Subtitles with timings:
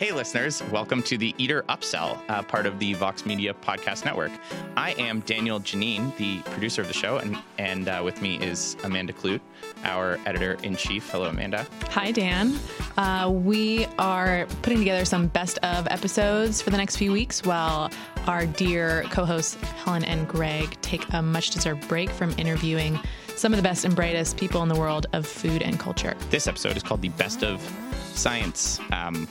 [0.00, 4.32] Hey, listeners, welcome to the Eater Upsell, uh, part of the Vox Media Podcast Network.
[4.74, 8.78] I am Daniel Geneen, the producer of the show, and, and uh, with me is
[8.82, 9.42] Amanda Kludt,
[9.84, 11.10] our editor in chief.
[11.10, 11.66] Hello, Amanda.
[11.90, 12.58] Hi, Dan.
[12.96, 17.90] Uh, we are putting together some best of episodes for the next few weeks while
[18.26, 22.98] our dear co hosts Helen and Greg take a much deserved break from interviewing
[23.36, 26.16] some of the best and brightest people in the world of food and culture.
[26.30, 27.60] This episode is called the Best of
[28.14, 28.80] Science.
[28.92, 29.28] Um,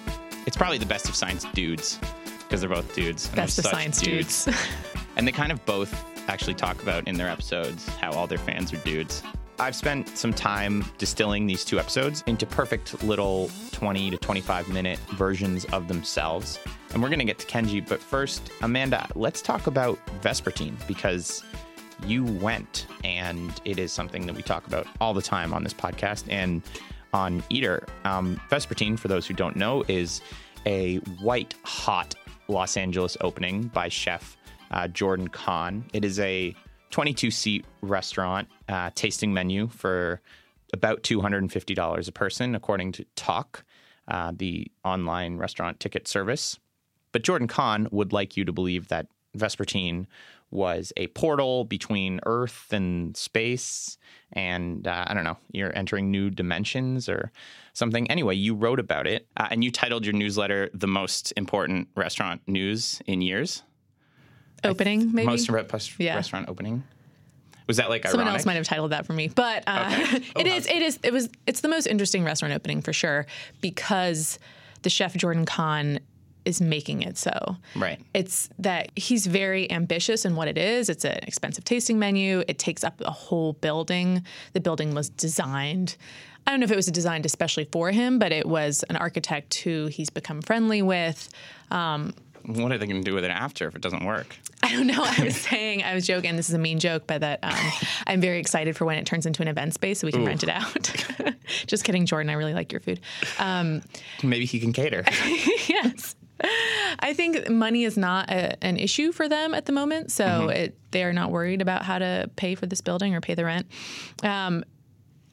[0.49, 1.99] it's probably the best of science dudes
[2.39, 3.27] because they're both dudes.
[3.27, 4.49] and Best of science dudes.
[5.15, 8.73] and they kind of both actually talk about in their episodes how all their fans
[8.73, 9.21] are dudes.
[9.59, 14.97] I've spent some time distilling these two episodes into perfect little 20 to 25 minute
[15.17, 16.57] versions of themselves.
[16.93, 21.43] And we're going to get to Kenji, but first, Amanda, let's talk about Vespertine because
[22.07, 25.75] you went and it is something that we talk about all the time on this
[25.75, 26.63] podcast and
[27.13, 27.85] on Eater.
[28.05, 30.21] Um, Vespertine, for those who don't know, is
[30.65, 32.15] a white hot
[32.47, 34.37] Los Angeles opening by chef
[34.71, 35.85] uh, Jordan Kahn.
[35.93, 36.55] It is a
[36.91, 40.21] 22 seat restaurant uh, tasting menu for
[40.73, 43.63] about $250 a person, according to Tock,
[44.07, 46.59] uh, the online restaurant ticket service.
[47.11, 49.07] But Jordan Kahn would like you to believe that
[49.37, 50.07] Vespertine
[50.51, 53.97] was a portal between Earth and space.
[54.33, 57.31] And uh, I don't know, you're entering new dimensions or
[57.73, 58.09] something.
[58.11, 62.41] Anyway, you wrote about it uh, and you titled your newsletter The Most Important Restaurant
[62.47, 63.63] News in Years.
[64.63, 65.25] Opening, maybe?
[65.25, 65.63] Most re-
[65.97, 66.15] Yeah.
[66.15, 66.83] restaurant opening.
[67.67, 68.39] Was that like Someone ironic?
[68.39, 70.23] else might have titled that for me, but uh, Okay.
[70.35, 70.65] Oh, it is.
[70.67, 70.99] It is.
[71.03, 71.29] It was.
[71.45, 73.25] It's the most interesting restaurant opening for sure
[73.61, 74.39] because
[74.81, 75.99] the chef Jordan Kahn
[76.49, 77.55] is making it so.
[77.75, 77.99] Right.
[78.13, 80.89] It's that he's very ambitious in what it is.
[80.89, 82.43] It's an expensive tasting menu.
[82.47, 84.23] It takes up a whole building.
[84.53, 85.95] The building was designed.
[86.47, 89.53] I don't know if it was designed especially for him, but it was an architect
[89.55, 91.29] who he's become friendly with.
[91.69, 92.13] Um,
[92.45, 94.35] What are they going to do with it after if it doesn't work?
[94.63, 95.03] I don't know.
[95.05, 96.35] I was saying, I was joking.
[96.35, 97.53] This is a mean joke, but that um,
[98.07, 100.43] I'm very excited for when it turns into an event space so we can rent
[100.43, 101.35] it out.
[101.67, 102.29] Just kidding, Jordan.
[102.29, 102.99] I really like your food.
[103.39, 103.81] Um,
[104.23, 105.03] Maybe he can cater.
[105.67, 106.15] yes.
[106.99, 110.77] I think money is not a, an issue for them at the moment, so it,
[110.91, 113.67] they are not worried about how to pay for this building or pay the rent.
[114.23, 114.63] Um,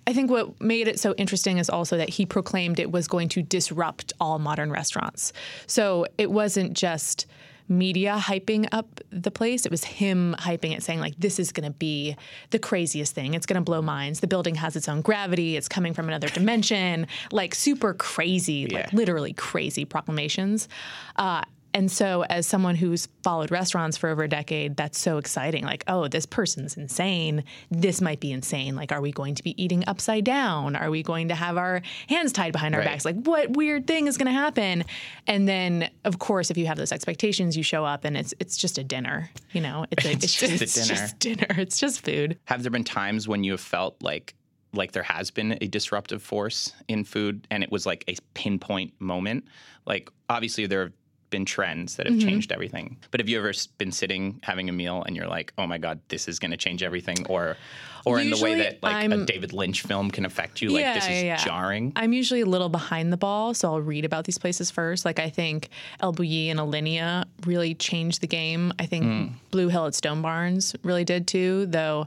[0.07, 3.29] I think what made it so interesting is also that he proclaimed it was going
[3.31, 5.33] to disrupt all modern restaurants.
[5.67, 7.27] So it wasn't just
[7.69, 11.67] media hyping up the place, it was him hyping it, saying, like, this is going
[11.71, 12.17] to be
[12.51, 13.35] the craziest thing.
[13.35, 14.21] It's going to blow minds.
[14.21, 18.93] The building has its own gravity, it's coming from another dimension, like super crazy, like
[18.93, 20.69] literally crazy proclamations.
[21.17, 21.43] Uh,
[21.77, 25.63] and so, as someone who's followed restaurants for over a decade, that's so exciting.
[25.63, 27.45] Like, oh, this person's insane.
[27.71, 28.75] This might be insane.
[28.77, 30.75] Like, are we going to be eating upside down?
[30.75, 32.89] Are we going to have our hands tied behind our Right.
[32.89, 33.05] backs?
[33.05, 34.85] Like, what weird thing is going to happen?
[35.27, 38.57] And then, of course, if you have those expectations, you show up and it's it's
[38.57, 39.31] just a dinner.
[39.53, 40.87] You know, it's, a, It's just a it's dinner.
[40.89, 41.47] just dinner.
[41.59, 42.39] It's just food.
[42.47, 44.35] Have there been times when you have felt like
[44.73, 48.95] like there has been a disruptive force in food and it was like a pinpoint
[48.99, 49.45] moment?
[49.85, 50.93] Like obviously there have
[51.31, 52.29] been trends that have Mm-hmm.
[52.29, 52.97] changed everything.
[53.11, 56.01] But have you ever been sitting having a meal and you're like, "Oh my god,
[56.09, 57.57] this is going to change everything," or
[58.05, 60.85] or in the way that like a I'm- David Lynch film can affect you, like
[60.95, 61.37] this is yeah, yeah.
[61.37, 61.93] jarring?
[61.97, 65.05] I'm usually a little behind the ball, so I'll read about these places first.
[65.05, 65.69] Like I think
[66.01, 68.73] El Bulli and Alinea really changed the game.
[68.79, 69.27] I think Hmm.
[69.51, 72.07] Blue Hill at Stone Barns really did too, though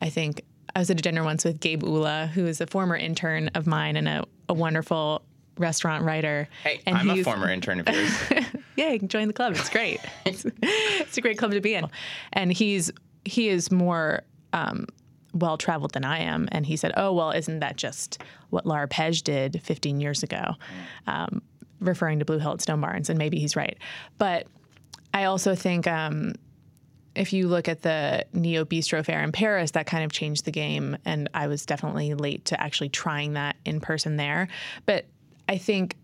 [0.00, 0.42] I think
[0.74, 3.66] I was at a dinner once with Gabe Ulla, who is a former intern of
[3.66, 5.22] mine and a, a wonderful
[5.60, 6.48] restaurant writer.
[6.64, 8.10] Hey, and I'm a former intern of yours.
[8.76, 9.54] yeah, you can join the club.
[9.54, 10.00] It's great.
[10.24, 11.86] it's, it's a great club to be in.
[12.32, 12.90] And he's
[13.24, 14.22] he is more
[14.52, 14.86] um,
[15.34, 16.48] well traveled than I am.
[16.50, 20.54] And he said, "Oh well, isn't that just what L'Arpège did 15 years ago?"
[21.06, 21.42] Um,
[21.80, 23.78] referring to Blue Hill at Stone Barns, and maybe he's right.
[24.18, 24.46] But
[25.14, 26.34] I also think um,
[27.14, 30.52] if you look at the Neo Bistro Fair in Paris, that kind of changed the
[30.52, 30.96] game.
[31.04, 34.48] And I was definitely late to actually trying that in person there.
[34.86, 35.06] But
[35.50, 35.96] I think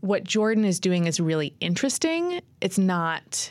[0.00, 2.40] what Jordan is doing is really interesting.
[2.60, 3.50] It's not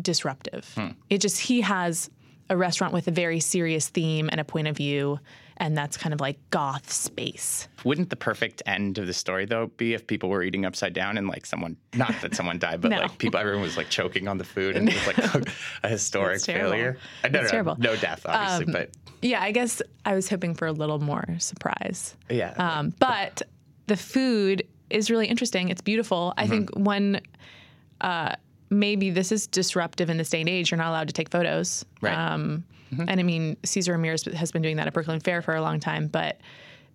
[0.00, 0.74] disruptive.
[1.10, 2.08] It just, he has
[2.50, 5.18] a restaurant with a very serious theme and a point of view.
[5.56, 7.68] And that's kind of like goth space.
[7.84, 11.16] Wouldn't the perfect end of the story though be if people were eating upside down
[11.16, 12.98] and like someone not that someone died, but No.
[13.02, 15.48] like people everyone was like choking on the food and it was like
[15.84, 16.98] a historic failure?
[17.22, 17.72] No, That's no, terrible.
[17.72, 18.90] Um, no death, obviously, but
[19.22, 22.16] Yeah, I guess I was hoping for a little more surprise.
[22.28, 22.50] yeah.
[22.56, 23.42] Um, but
[23.86, 25.68] the food is really interesting.
[25.68, 26.34] It's beautiful.
[26.36, 27.20] I think one,
[28.00, 28.34] uh,
[28.70, 30.70] maybe this is disruptive in this day and age.
[30.70, 31.84] You're not allowed to take photos.
[32.00, 32.14] Right.
[32.16, 32.64] Um,
[33.08, 35.80] And I mean, Cesar Ramirez has been doing that at Brooklyn Fare for a long
[35.80, 36.40] time, but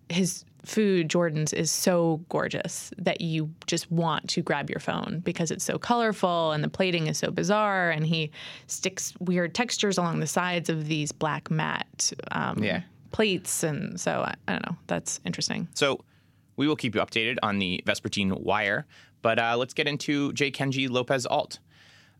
[0.08, 5.50] his food, Jordan's, is so gorgeous that you just want to grab your phone because
[5.50, 7.90] it's so colorful and the plating is so bizarre.
[7.90, 8.30] And he
[8.66, 12.80] sticks weird textures along the sides of these black matte um, Yeah.
[13.12, 13.62] plates.
[13.62, 14.76] And so I, I don't know.
[14.86, 15.68] That's interesting.
[15.74, 16.00] So
[16.60, 18.84] we will keep you updated on the Vespertine Wire,
[19.22, 20.50] but uh, let's get into J.
[20.50, 21.58] Kenji Lopez Alt.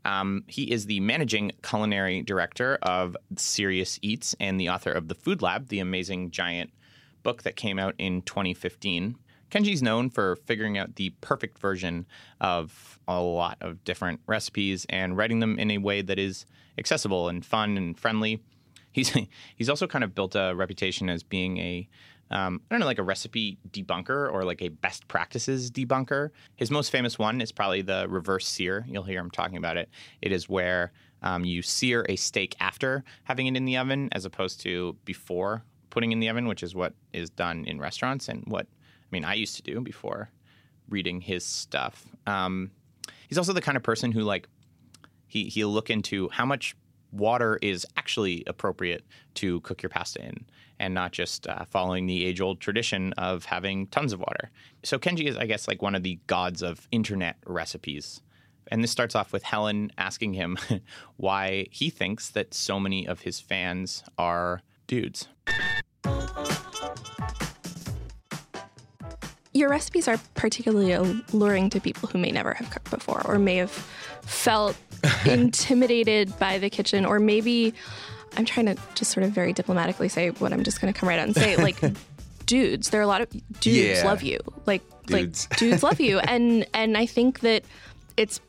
[0.07, 5.15] Um, he is the managing culinary director of Serious Eats and the author of The
[5.15, 6.71] Food Lab, the amazing giant
[7.23, 9.15] book that came out in 2015.
[9.51, 12.07] Kenji's known for figuring out the perfect version
[12.41, 16.47] of a lot of different recipes and writing them in a way that is
[16.79, 18.43] accessible and fun and friendly.
[18.91, 19.15] He's
[19.55, 21.87] he's also kind of built a reputation as being a
[22.31, 26.31] um, I don't know, like a recipe debunker or like a best practices debunker.
[26.57, 28.85] His most famous one is probably the reverse sear.
[28.89, 29.89] You'll hear him talking about it.
[30.23, 30.93] It is where
[31.23, 35.65] um, you sear a steak after having it in the oven as opposed to before
[35.91, 39.25] putting in the oven, which is what is done in restaurants and what I mean
[39.25, 40.31] I used to do before
[40.89, 42.07] reading his stuff.
[42.27, 42.71] Um,
[43.29, 44.49] he's also the kind of person who like
[45.27, 46.77] he he'll look into how much
[47.13, 49.05] water is actually appropriate
[49.35, 50.45] to cook your pasta in
[50.79, 54.51] and not just uh, following the age old tradition of having tons of water.
[54.83, 58.23] So Kenji is, I guess, like one of the gods of internet recipes.
[58.69, 60.57] And this starts off with Helen asking him
[61.17, 65.29] why he thinks that so many of his fans are dudes.
[69.53, 73.57] Your recipes are particularly alluring to people who may never have cooked before or may
[73.57, 73.73] have
[74.23, 74.77] felt
[75.27, 77.75] intimidated by the kitchen or maybe
[78.37, 81.09] I'm trying to just sort of very diplomatically say what I'm just going to come
[81.09, 81.81] right out and say like
[82.47, 83.29] dudes there are a lot of
[83.61, 84.05] dudes Yeah.
[84.05, 85.49] love you like Dudes.
[85.51, 87.65] like dudes love you and and I think that
[88.17, 88.41] it's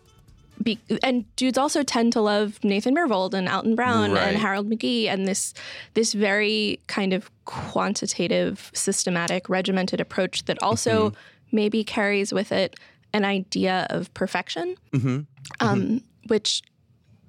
[0.63, 4.27] be, and dudes also tend to love Nathan Myhrvold and Alton Brown Right.
[4.27, 5.56] and Harold McGee and this
[5.95, 11.15] this very kind of quantitative, systematic, regimented approach that also Mm-hmm.
[11.56, 12.75] maybe carries with it
[13.12, 15.21] an idea of perfection, Mm-hmm.
[15.68, 16.01] um,
[16.31, 16.63] which.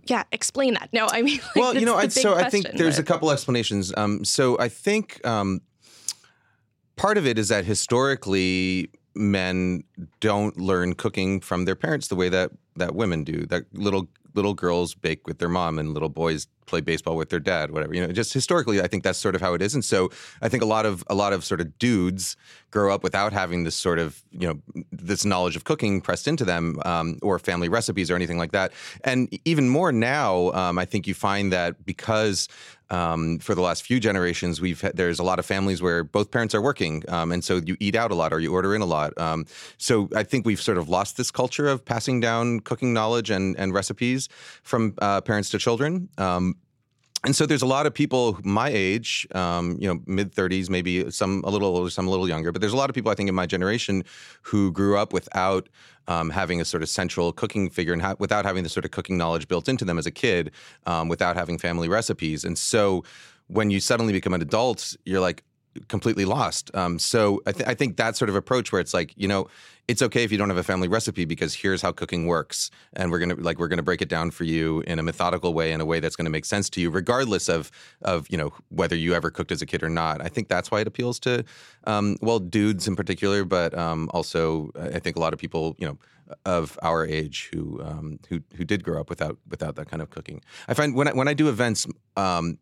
[0.06, 0.88] Yeah, explain that.
[0.92, 3.06] No, I mean, like, well, you know, I, so I think question, there's a but-
[3.08, 3.92] couple explanations.
[3.96, 5.60] Um, so I think um,
[6.96, 9.84] part of it is that historically men
[10.18, 13.46] don't learn cooking from their parents the way that that women do.
[13.46, 17.40] That little little girls bake with their mom and little boys play baseball with their
[17.40, 17.94] dad, whatever.
[17.94, 19.74] You know, just historically, I think that's sort of how it is.
[19.74, 20.10] And so
[20.40, 22.36] I think a lot of a lot of sort of dudes
[22.70, 26.44] grow up without having this sort of you know this knowledge of cooking pressed into
[26.44, 28.72] them um, or family recipes or anything like that.
[29.04, 32.48] And even more now, um, I think you find that because
[32.92, 36.30] um, for the last few generations, we've had, there's a lot of families where both
[36.30, 38.82] parents are working, um, and so you eat out a lot or you order in
[38.82, 39.16] a lot.
[39.18, 39.46] Um,
[39.78, 43.56] so I think we've sort of lost this culture of passing down cooking knowledge and
[43.58, 44.28] and recipes
[44.62, 46.08] from uh, parents to children.
[46.18, 46.56] Um,
[47.24, 51.08] and so there's a lot of people my age, um, you know, mid 30s, maybe
[51.10, 52.50] some a little older, some a little younger.
[52.50, 54.04] But there's a lot of people I think in my generation
[54.42, 55.68] who grew up without
[56.08, 58.90] um, having a sort of central cooking figure and ha- without having the sort of
[58.90, 60.50] cooking knowledge built into them as a kid,
[60.86, 62.44] um, without having family recipes.
[62.44, 63.04] And so
[63.46, 65.44] when you suddenly become an adult, you're like
[65.88, 66.74] completely lost.
[66.74, 69.46] Um, so I, th- I think that sort of approach where it's like, you know,
[69.88, 73.10] it's okay if you don't have a family recipe because here's how cooking works, and
[73.10, 75.80] we're gonna like we're gonna break it down for you in a methodical way, in
[75.80, 77.70] a way that's gonna make sense to you, regardless of
[78.02, 80.22] of you know whether you ever cooked as a kid or not.
[80.22, 81.44] I think that's why it appeals to
[81.84, 85.86] um, well dudes in particular, but um, also I think a lot of people you
[85.86, 85.98] know
[86.46, 90.10] of our age who um, who who did grow up without without that kind of
[90.10, 90.42] cooking.
[90.68, 91.86] I find when I, when I do events,
[92.16, 92.58] um,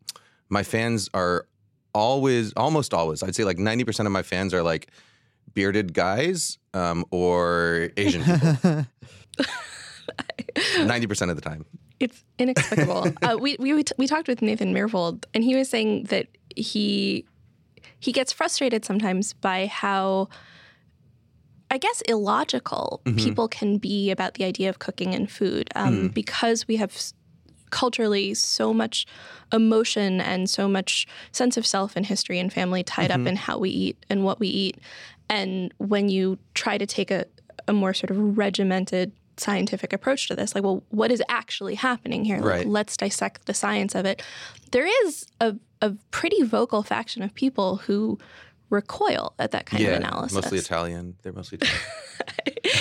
[0.49, 1.47] my fans are
[1.93, 4.89] always almost always I'd say like ninety percent of my fans are like
[5.53, 8.85] bearded guys um, or Asian people.
[10.85, 11.65] Ninety percent of the time.
[11.99, 13.13] It's inexplicable.
[13.21, 17.25] uh, we we we, talked with Nathan Myhrvold, and he was saying that he
[17.99, 20.29] he gets frustrated sometimes by how.
[21.73, 26.67] I guess illogical people can be about the idea of cooking and food um, because
[26.67, 27.13] we have s-
[27.69, 29.05] culturally so much
[29.53, 33.57] emotion and so much sense of self and history and family tied up in how
[33.57, 34.79] we eat and what we eat.
[35.31, 37.25] And when you try to take a,
[37.67, 42.25] a more sort of regimented scientific approach to this, like, well, what is actually happening
[42.25, 42.39] here?
[42.39, 44.21] Like, let's dissect the science of it.
[44.71, 48.19] There is a, a pretty vocal faction of people who
[48.69, 50.33] recoil at that kind yeah, of analysis.
[50.33, 51.15] mostly Italian.
[51.21, 51.81] They're mostly Italian.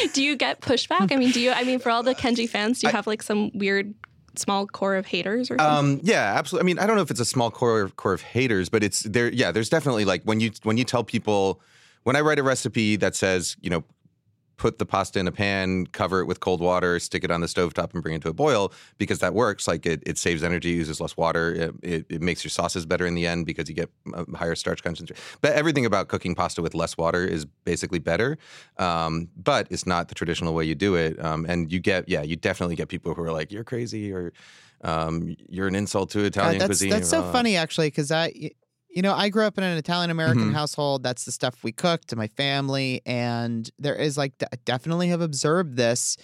[0.12, 1.12] do you get pushback?
[1.12, 1.52] I mean, do you?
[1.52, 3.94] I mean, for all the Kenji fans, do you have like some weird
[4.34, 5.96] small core of haters or something?
[5.96, 6.64] Um, yeah, absolutely.
[6.64, 9.02] I mean, I don't know if it's a small core core of haters, but it's
[9.02, 9.32] there.
[9.32, 11.60] Yeah, there's definitely like when you when you tell people
[12.04, 13.84] when I write a recipe that says you know
[14.56, 17.46] put the pasta in a pan, cover it with cold water, stick it on the
[17.46, 19.66] stovetop, and bring it to a boil because that works.
[19.66, 21.54] Like it, it saves energy, uses less water.
[21.54, 24.54] It, it, it makes your sauces better in the end because you get a higher
[24.54, 25.22] starch concentration.
[25.40, 28.36] But everything about cooking pasta with less water is basically better.
[28.76, 31.18] Um, but it's not the traditional way you do it.
[31.24, 34.34] Um, and you get, yeah, you definitely get people who are like, you're crazy or
[34.82, 36.90] um, you're an insult to Italian that's, cuisine.
[36.90, 38.50] That's so Uh, funny, actually, because I,
[38.94, 40.54] you know, I grew up in an Italian American Mhm.
[40.54, 41.02] household.
[41.02, 45.20] That's the stuff we cooked to my family, and there is like I definitely have
[45.20, 46.16] observed this.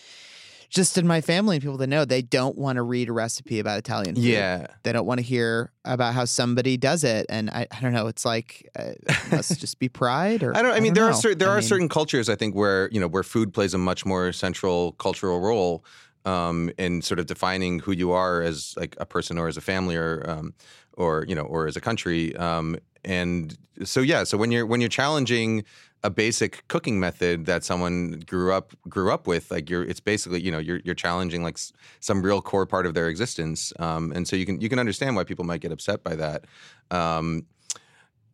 [0.68, 3.60] Just in my family and people that know, they don't want to read a recipe
[3.60, 4.24] about Italian food.
[4.24, 4.66] Yeah.
[4.82, 8.08] They don't want to hear about how somebody does it, and I, I don't know.
[8.08, 10.72] It's like uh, it must just be pride, or I don't.
[10.72, 11.20] I mean, there are know.
[11.20, 13.74] certain there I are mean, certain cultures I think where you know where food plays
[13.74, 15.84] a much more central cultural role
[16.24, 19.60] um, in sort of defining who you are as like a person or as a
[19.60, 20.52] family or um,
[20.96, 22.34] or you know or as a country.
[22.36, 25.64] Um, and so yeah, so when you're when you're challenging
[26.02, 30.40] a basic cooking method that someone grew up grew up with, like you're it's basically
[30.40, 33.72] you know you're you're challenging like s- some real core part of their existence.
[33.78, 36.44] Um, and so you can you can understand why people might get upset by that.
[36.90, 37.46] Um,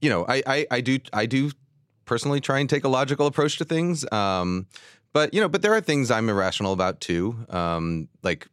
[0.00, 1.50] you know, I, I I do I do
[2.04, 4.11] personally try and take a logical approach to things.
[4.12, 4.66] Um,
[5.12, 7.37] but you know, but there are things I'm irrational about too.
[7.49, 8.49] Um, like,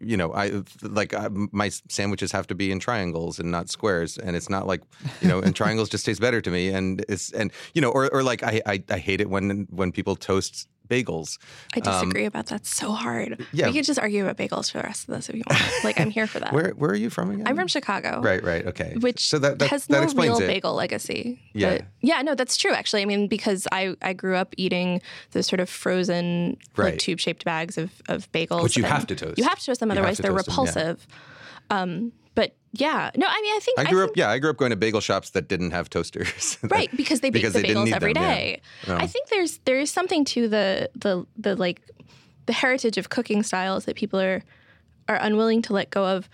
[0.00, 4.18] you know, I like I, my sandwiches have to be in triangles and not squares,
[4.18, 4.82] and it's not like
[5.20, 6.68] you know, and triangles just taste better to me.
[6.68, 9.92] And it's and you know, or or like I I, I hate it when when
[9.92, 11.38] people toast bagels.
[11.74, 13.44] I Um, disagree about that so hard.
[13.52, 13.66] yeah.
[13.66, 15.62] We could just argue about bagels for the rest of this if you want.
[15.84, 16.52] like I'm here for that.
[16.52, 17.46] Where where are you from again?
[17.46, 18.20] I'm from Chicago.
[18.20, 18.94] Right, right, okay.
[19.00, 20.52] Which so that that, has that no explains real it.
[20.52, 21.40] bagel legacy.
[21.52, 21.70] Yeah.
[21.78, 23.02] But yeah, no, that's true actually.
[23.02, 25.00] I mean, because I, I grew up eating
[25.32, 26.92] those sort of frozen Right.
[26.92, 28.62] like tube shaped bags of, of bagels.
[28.62, 29.38] Which you have to toast.
[29.38, 30.62] You have to toast them, You otherwise they're toast them, yeah.
[30.72, 31.06] repulsive.
[31.70, 34.50] Um, but yeah, no, I mean, I think I grew think, up, yeah, I grew
[34.50, 36.56] up going to bagel shops that didn't have toasters.
[36.62, 38.60] right because they bake because the they didn't bagels every them, day.
[38.86, 38.98] Yeah.
[38.98, 41.82] I think there's there is something to the the the like
[42.46, 44.44] the heritage of cooking styles that people are
[45.08, 46.28] are unwilling to let go of.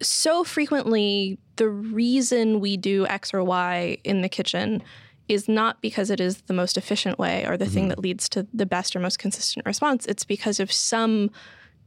[0.00, 4.82] So frequently, the reason we do X or Y in the kitchen
[5.28, 7.88] is not because it is the most efficient way or the thing mm-hmm.
[7.90, 10.06] that leads to the best or most consistent response.
[10.06, 11.30] It's because of some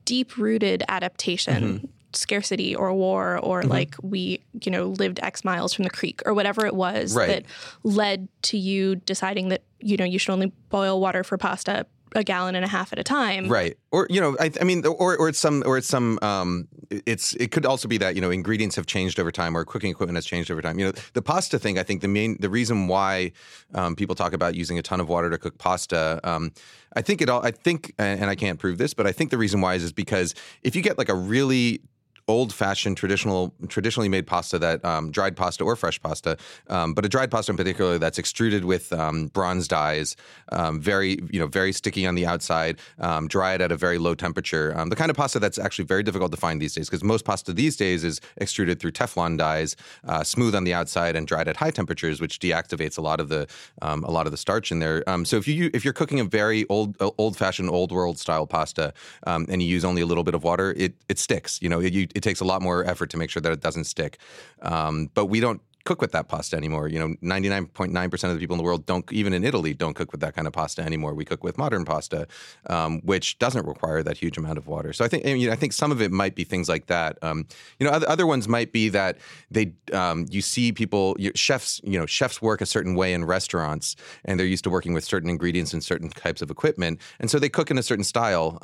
[0.05, 1.63] deep rooted adaptation.
[1.63, 1.85] Mm-hmm.
[2.15, 6.34] Scarcity or war, or like we, you know, lived X miles from the creek, or
[6.34, 7.27] whatever it was Right.
[7.27, 7.43] that
[7.84, 12.24] led to you deciding that you know you should only boil water for pasta a
[12.24, 13.48] gallon and a half at a time.
[13.50, 13.77] Right.
[13.91, 16.20] Or you know, I, I mean, or or it's some, or it's some.
[16.22, 16.67] Um,
[17.08, 19.89] it's it could also be that you know ingredients have changed over time, or cooking
[19.89, 20.79] equipment has changed over time.
[20.79, 21.79] You know, the pasta thing.
[21.79, 23.32] I think the main, the reason why
[23.74, 26.20] um, people talk about using a ton of water to cook pasta.
[26.24, 26.51] Um,
[26.96, 27.43] I think it all.
[27.43, 29.84] I think, and and I can't prove this, but I think the reason why is
[29.84, 31.82] is because if you get like a really
[32.27, 36.37] old-fashioned traditional traditionally made pasta that um, dried pasta or fresh pasta
[36.69, 40.15] um, but a dried pasta in particular that's extruded with um, bronze dies
[40.51, 44.15] um, very you know very sticky on the outside um, dried at a very low
[44.15, 47.25] temperature the kind of pasta that's actually very difficult to find these days because most
[47.25, 49.75] pasta these days is extruded through teflon dies
[50.07, 53.29] uh, smooth on the outside and dried at high temperatures which deactivates a lot of
[53.29, 53.47] the
[53.81, 56.65] a lot of the starch in there so if you if you're cooking a very
[56.69, 58.93] old old-fashioned old world style pasta
[59.25, 61.93] and you use only a little bit of water it it sticks you know it,
[61.93, 64.17] you, it takes a lot more effort to make sure that it doesn't stick.
[64.62, 66.88] Um, but we don't cook with that pasta anymore.
[66.88, 70.12] You know, 99.9% of the people in the world don't, even in Italy, don't cook
[70.12, 71.13] with that kind of pasta anymore.
[71.13, 72.27] We cook with modern pasta,
[72.67, 74.93] um, which doesn't require that huge amount of water.
[74.93, 77.17] So I think, I, mean, I think some of it might be things like that.
[77.22, 77.48] Um,
[77.79, 79.17] you know, other, other ones might be that
[79.51, 83.25] they, um, you see people, you, chefs, you know, chefs work a certain way in
[83.25, 87.00] restaurants and they're used to working with certain ingredients and certain types of equipment.
[87.20, 88.58] And so they cook in a certain style.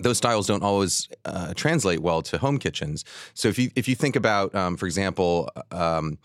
[0.00, 3.04] Those styles don't always uh, translate well to home kitchens.
[3.34, 6.18] So if you if you think about, um, for example, um,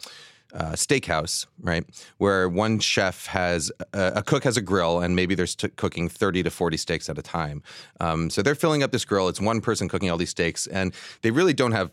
[0.53, 1.85] uh, steakhouse, right,
[2.17, 6.09] where one chef has a, a cook has a grill and maybe they're st- cooking
[6.09, 7.61] thirty to forty steaks at a time.
[7.99, 9.29] Um, so they're filling up this grill.
[9.29, 11.91] It's one person cooking all these steaks, and they really don't have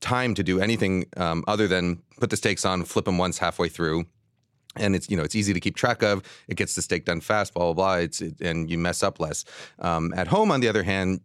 [0.00, 3.68] time to do anything um, other than put the steaks on, flip them once halfway
[3.68, 4.06] through
[4.78, 6.22] and it's you know it's easy to keep track of.
[6.48, 7.94] It gets the steak done fast, blah blah blah.
[7.96, 9.44] It's it, and you mess up less.
[9.78, 11.20] Um, at home, on the other hand.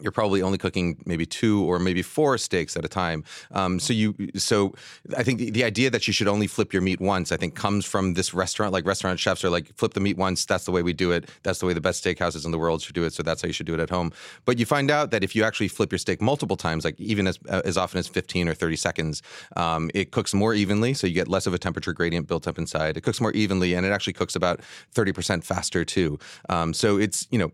[0.00, 3.24] You're probably only cooking maybe two or maybe four steaks at a time.
[3.52, 4.74] Um, so you, so
[5.16, 7.54] I think the, the idea that you should only flip your meat once, I think,
[7.54, 8.72] comes from this restaurant.
[8.72, 10.44] Like restaurant chefs are like, flip the meat once.
[10.44, 11.28] That's the way we do it.
[11.44, 13.12] That's the way the best steakhouses in the world should do it.
[13.12, 14.12] So that's how you should do it at home.
[14.44, 17.26] But you find out that if you actually flip your steak multiple times, like even
[17.26, 19.22] as uh, as often as 15 or 30 seconds,
[19.56, 20.94] um, it cooks more evenly.
[20.94, 22.96] So you get less of a temperature gradient built up inside.
[22.96, 24.60] It cooks more evenly, and it actually cooks about
[24.94, 26.18] 30% faster too.
[26.48, 27.52] Um, so it's you know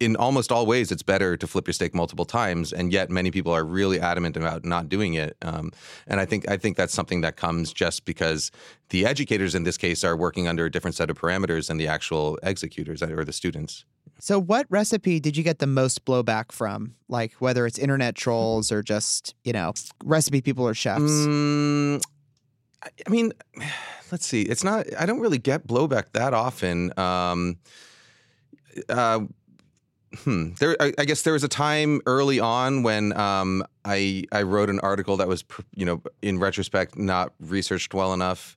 [0.00, 3.30] in almost all ways, it's better to flip your steak multiple times, and yet many
[3.30, 5.36] people are really adamant about not doing it.
[5.42, 5.72] Um,
[6.06, 8.50] and I think I think that's something that comes just because
[8.90, 11.88] the educators in this case are working under a different set of parameters than the
[11.88, 13.84] actual executors or the students.
[14.20, 16.94] So, what recipe did you get the most blowback from?
[17.08, 19.72] Like, whether it's internet trolls or just, you know,
[20.04, 21.02] recipe people or chefs?
[21.02, 22.02] Mm,
[22.82, 23.32] I I mean,
[24.12, 24.42] let's see.
[24.42, 24.86] It's not.
[24.98, 26.96] I don't really get blowback that often.
[26.98, 27.58] Um,
[28.88, 29.20] uh,
[30.18, 30.54] hmm.
[30.58, 34.70] There, I, I guess there was a time early on when um, I I wrote
[34.70, 35.44] an article that was,
[35.74, 38.56] you know, in retrospect, not researched well enough.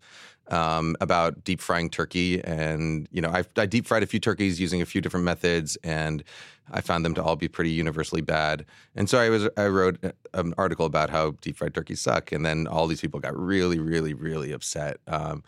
[0.49, 4.61] Um, about deep frying turkey, and you know, I, I deep fried a few turkeys
[4.61, 6.23] using a few different methods, and
[6.71, 8.65] I found them to all be pretty universally bad.
[8.95, 9.97] And so I was I wrote
[10.33, 13.77] an article about how deep fried turkeys suck, and then all these people got really,
[13.77, 15.01] really, really upset.
[15.05, 15.43] Um,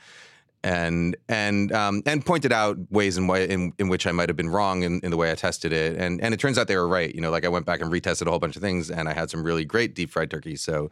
[0.64, 4.36] and and um, and pointed out ways in, way, in, in which I might have
[4.36, 6.76] been wrong in, in the way I tested it, and and it turns out they
[6.76, 7.14] were right.
[7.14, 9.14] You know, like I went back and retested a whole bunch of things, and I
[9.14, 10.62] had some really great deep fried turkeys.
[10.62, 10.92] So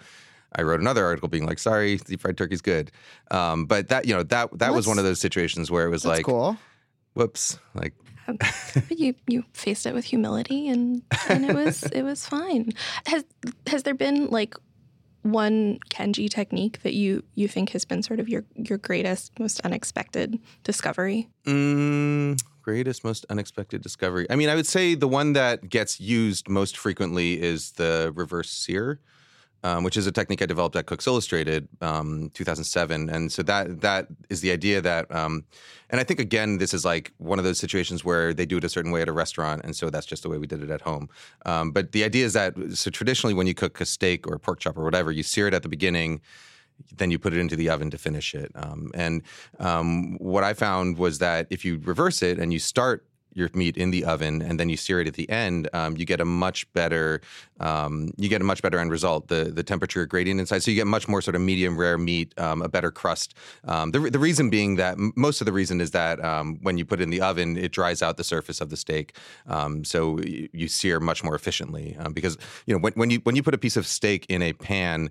[0.55, 2.91] I wrote another article being like, "Sorry, deep fried turkey's good,"
[3.31, 6.05] um, but that you know that that was one of those situations where it was
[6.05, 6.57] like, cool.
[7.13, 7.93] "Whoops!" Like
[8.27, 12.71] but you you faced it with humility and and it was it was fine.
[13.05, 13.23] Has
[13.67, 14.55] has there been like
[15.31, 19.61] one Kenji technique that you you think has been sort of your your greatest most
[19.61, 21.27] unexpected discovery?
[21.45, 24.27] Mm, greatest, most unexpected discovery.
[24.29, 28.49] I mean, I would say the one that gets used most frequently is the reverse
[28.49, 28.99] sear,
[29.63, 33.09] um, which is a technique I developed at Cooks Illustrated, um, 2007.
[33.09, 35.43] And so that that is the idea that, um,
[35.89, 38.63] and I think again, this is like one of those situations where they do it
[38.63, 40.69] a certain way at a restaurant, and so that's just the way we did it
[40.69, 41.09] at home.
[41.45, 44.39] Um, but the idea is that so traditionally, when you cook a steak or a
[44.39, 46.21] pork chop or whatever, you sear it at the beginning
[46.95, 48.51] then you put it into the oven to finish it.
[48.55, 49.23] Um, and
[49.59, 53.06] um, what I found was that if you reverse it and you start
[53.37, 56.05] your meat in the oven and then you sear it at the end, um, you
[56.05, 57.21] get a much better
[57.59, 59.27] um, you get a much better end result.
[59.27, 62.33] The the temperature gradient inside, so you get much more sort of medium rare meat,
[62.39, 63.33] um, a better crust.
[63.65, 66.85] Um, the the reason being that most of the reason is that um, when you
[66.85, 69.15] put it in the oven, it dries out the surface of the steak,
[69.47, 71.97] um, so you sear much more efficiently.
[72.13, 74.53] Because you know when, when you when you put a piece of steak in a
[74.53, 75.09] pan,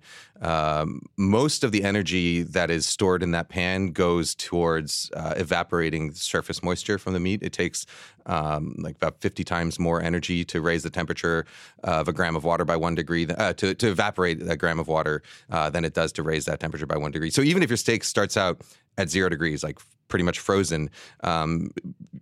[1.17, 6.63] most of the energy that is stored in that pan goes towards uh, evaporating surface
[6.63, 7.43] moisture from the meat.
[7.43, 7.87] It takes
[8.27, 11.47] um, like about 50 times more energy to raise the temperature
[11.83, 14.89] of a gram of water by one degree, uh, to, to evaporate a gram of
[14.89, 17.31] water uh, than it does to raise that temperature by one degree.
[17.31, 18.61] So even if your steak starts out
[18.99, 20.91] at zero degrees, like pretty much frozen,
[21.23, 21.71] um,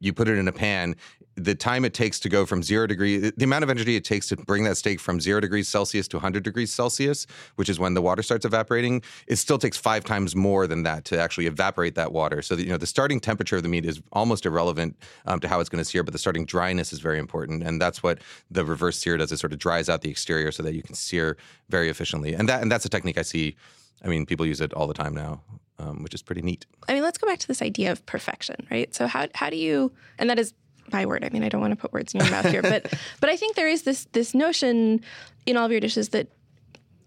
[0.01, 0.97] you put it in a pan.
[1.37, 4.29] The time it takes to go from zero degree, the amount of energy it takes
[4.29, 7.95] to bring that steak from zero degrees Celsius to 100 degrees Celsius, which is when
[7.95, 11.97] the water starts evaporating, it still takes five times more than that to actually evaporate
[11.97, 12.41] that water.
[12.41, 15.59] So you know the starting temperature of the meat is almost irrelevant um, to how
[15.59, 18.21] it's going to sear, but the starting dryness is very important, and that's what
[18.51, 19.33] the reverse sear does.
[19.33, 21.37] It sort of dries out the exterior so that you can sear
[21.69, 23.57] very efficiently, and that and that's a technique I see.
[24.05, 25.41] I mean, people use it all the time now,
[25.79, 26.67] um, which is pretty neat.
[26.89, 28.95] I mean, let's go back to this idea of perfection, right?
[28.95, 30.55] So how how do you and that is
[30.93, 31.25] my word.
[31.25, 33.37] I mean, I don't want to put words in your mouth here, but but I
[33.37, 35.01] think there is this this notion
[35.47, 36.29] in all of your dishes that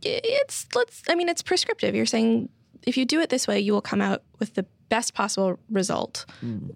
[0.02, 1.96] it's let's I mean, it's prescriptive.
[1.96, 2.50] You're saying
[2.86, 6.26] if you do it this way, you will come out with the best possible result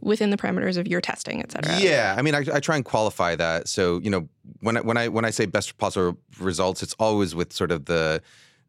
[0.02, 1.80] within the parameters of your testing, et cetera.
[1.80, 3.70] Yeah, I mean, I, I try and qualify that.
[3.70, 4.28] So you know,
[4.60, 7.86] when I, when I when I say best possible results, it's always with sort of
[7.86, 8.22] the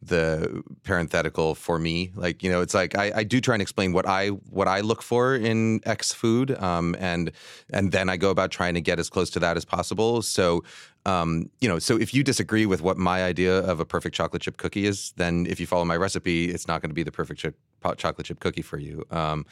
[0.02, 2.12] the parenthetical for me.
[2.14, 4.80] Like you know, it's like I, I do try and explain what I what I
[4.80, 7.30] look for in X food, um, and
[7.72, 10.22] and then I go about trying to get as close to that as possible.
[10.22, 10.64] So.
[11.04, 14.42] Um, you know, so if you disagree with what my idea of a perfect chocolate
[14.42, 17.10] chip cookie is, then if you follow my recipe, it's not going to be the
[17.10, 17.56] perfect chip,
[17.96, 19.04] chocolate chip cookie for you.
[19.10, 19.44] Um,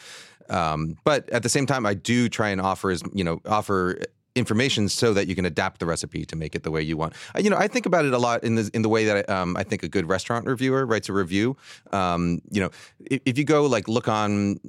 [0.48, 4.00] um, but at the same time, I do try and offer as you know offer
[4.34, 7.14] information so that you can adapt the recipe to make it the way you want.
[7.34, 9.28] Uh, You know, I think about it a lot in the in the way that
[9.28, 11.56] um, I think a good restaurant reviewer writes a review.
[11.92, 14.60] Um, you know, if, if you go like look on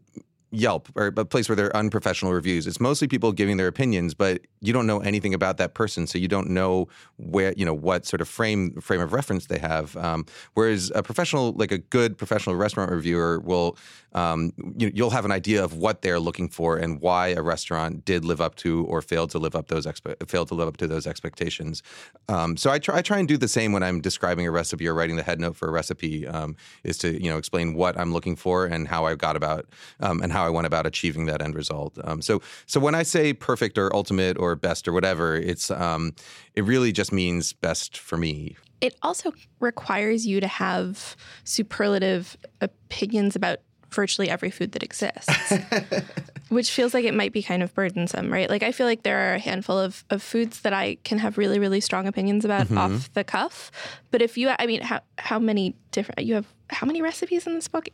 [0.51, 2.67] Yelp or a place where there are unprofessional reviews.
[2.67, 6.17] It's mostly people giving their opinions, but you don't know anything about that person, so
[6.17, 6.87] you don't know
[7.17, 9.95] where you know what sort of frame frame of reference they have.
[9.97, 13.77] Um, whereas a professional, like a good professional restaurant reviewer, will
[14.13, 18.03] um, you, you'll have an idea of what they're looking for and why a restaurant
[18.03, 20.77] did live up to or failed to live up those expe- failed to live up
[20.77, 21.81] to those expectations.
[22.27, 24.87] Um, so I try I try and do the same when I'm describing a recipe
[24.87, 26.27] or writing the head note for a recipe.
[26.27, 29.65] Um, is to you know explain what I'm looking for and how I got about
[29.99, 31.97] um, and how I went about achieving that end result.
[32.03, 36.13] Um, so so when I say perfect or ultimate or best or whatever, it's um,
[36.55, 38.57] it really just means best for me.
[38.81, 43.59] It also requires you to have superlative opinions about
[43.91, 45.29] virtually every food that exists.
[46.51, 48.49] which feels like it might be kind of burdensome, right?
[48.49, 51.37] Like I feel like there are a handful of, of foods that I can have
[51.37, 52.77] really, really strong opinions about Mm-hmm.
[52.77, 53.71] off the cuff.
[54.11, 56.45] But if you, I mean, how how many different you have?
[56.69, 57.87] How many recipes in this book?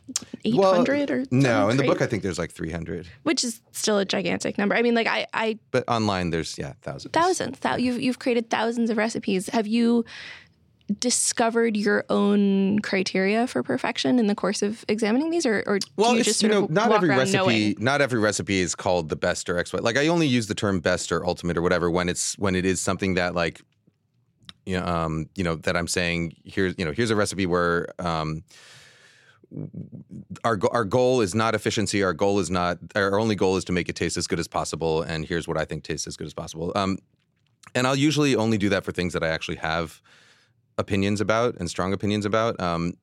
[0.44, 1.68] Eight hundred or no?
[1.68, 4.74] In the book, I think there's like 300, which is still a gigantic number.
[4.76, 7.12] I mean, like I, I but online there's yeah thousands.
[7.12, 7.58] thousands.
[7.60, 9.48] Thou, you've you've created thousands of recipes.
[9.50, 10.04] Have you
[10.98, 16.12] discovered your own criteria for perfection in the course of examining these, or, or Well,
[16.12, 17.74] do you just you know, not every recipe, knowing?
[17.78, 19.72] not every recipe is called the best or X.
[19.72, 19.80] Y.
[19.80, 22.64] Like I only use the term best or ultimate or whatever when it's when it
[22.64, 23.60] is something that like,
[24.64, 27.88] you know, um, you know that I'm saying here's you know here's a recipe where
[27.98, 28.44] um,
[30.44, 32.02] our our goal is not efficiency.
[32.02, 34.48] Our goal is not our only goal is to make it taste as good as
[34.48, 35.02] possible.
[35.02, 36.72] And here's what I think tastes as good as possible.
[36.74, 36.98] Um,
[37.74, 40.00] and I'll usually only do that for things that I actually have
[40.78, 42.58] opinions about and strong opinions about.
[42.60, 42.94] Um,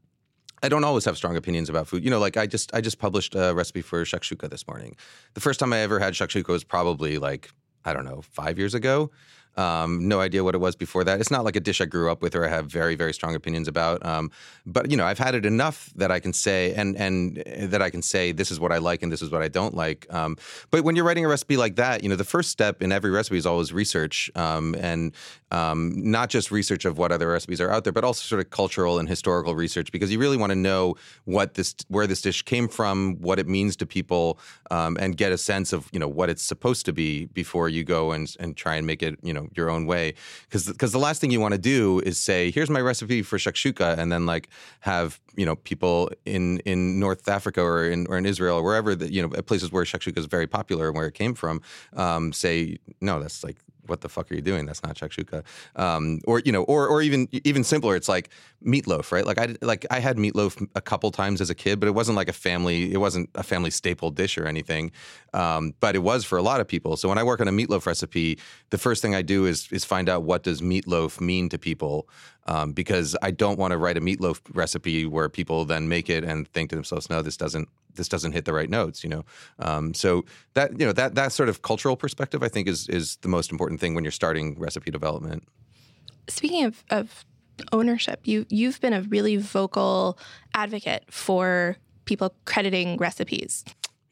[0.64, 2.04] I don't always have strong opinions about food.
[2.04, 4.96] You know, like I just I just published a recipe for shakshuka this morning.
[5.34, 7.52] The first time I ever had shakshuka was probably like
[7.84, 9.12] I don't know five years ago.
[9.58, 11.22] Um, no idea what it was before that.
[11.22, 13.36] It's not like a dish I grew up with or I have very very strong
[13.36, 14.06] opinions about.
[14.06, 14.32] Um,
[14.66, 17.82] but you know, I've had it enough that I can say and and uh, that
[17.82, 20.08] I can say this is what I like and this is what I don't like.
[20.14, 20.38] Um,
[20.72, 23.12] but when you're writing a recipe like that, you know, the first step in every
[23.12, 25.14] recipe is always research um, and
[25.56, 28.50] um, not just research of what other recipes are out there, but also sort of
[28.50, 32.42] cultural and historical research because you really want to know what this where this dish
[32.42, 34.38] came from, what it means to people,
[34.70, 37.86] um, and get a sense of you know what it's supposed to be before you
[37.86, 40.14] go and and try and make it you know your own way.
[40.44, 43.38] Because because the last thing you want to do is say here's my recipe for
[43.38, 44.50] shakshuka and then like
[44.82, 48.94] have you know people in in North Africa or in or in Israel or wherever
[48.94, 51.62] that you know places where shakshuka is very popular and where it came from
[51.94, 53.56] um, say no that's like
[53.88, 54.66] what the fuck are you doing?
[54.66, 55.44] That's not shakshuka.
[55.76, 58.30] Um, or you know, or or even even simpler, it's like
[58.66, 59.26] meatloaf, right?
[59.26, 62.16] Like I like I had meatloaf a couple times as a kid, but it wasn't
[62.16, 62.94] like a family.
[62.94, 64.92] It wasn't a family staple dish or anything.
[65.34, 66.98] Um, but it was for a lot of people.
[66.98, 69.86] So when I work on a meatloaf recipe, the first thing I do is is
[69.86, 72.08] find out what does meatloaf mean to people,
[72.46, 76.24] um, because I don't want to write a meatloaf recipe where people then make it
[76.24, 79.24] and think to themselves, no, this doesn't this doesn't hit the right notes, you know.
[79.60, 83.18] Um, so that you know that that sort of cultural perspective, I think, is is
[83.18, 85.48] the most important thing when you're starting recipe development.
[86.28, 87.26] Speaking of, of
[87.72, 90.18] ownership, you you've been a really vocal
[90.54, 93.66] advocate for people crediting recipes,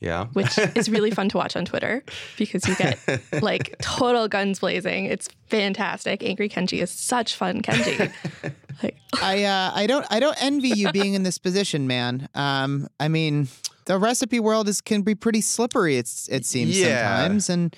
[0.04, 0.26] Yeah.
[0.34, 2.04] which is really fun to watch on Twitter
[2.38, 3.00] because you get
[3.42, 5.06] like total guns blazing.
[5.06, 6.22] It's fantastic.
[6.24, 8.12] Angry Kenji is such fun Kenji.
[8.82, 12.28] Like I uh, I don't I don't envy you being in this position, man.
[12.34, 13.48] Um, I mean,
[13.86, 15.98] the recipe world is can be pretty slippery.
[15.98, 17.18] It's it seems Yeah.
[17.20, 17.76] sometimes, and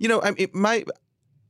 [0.00, 0.84] you know, I mean, my,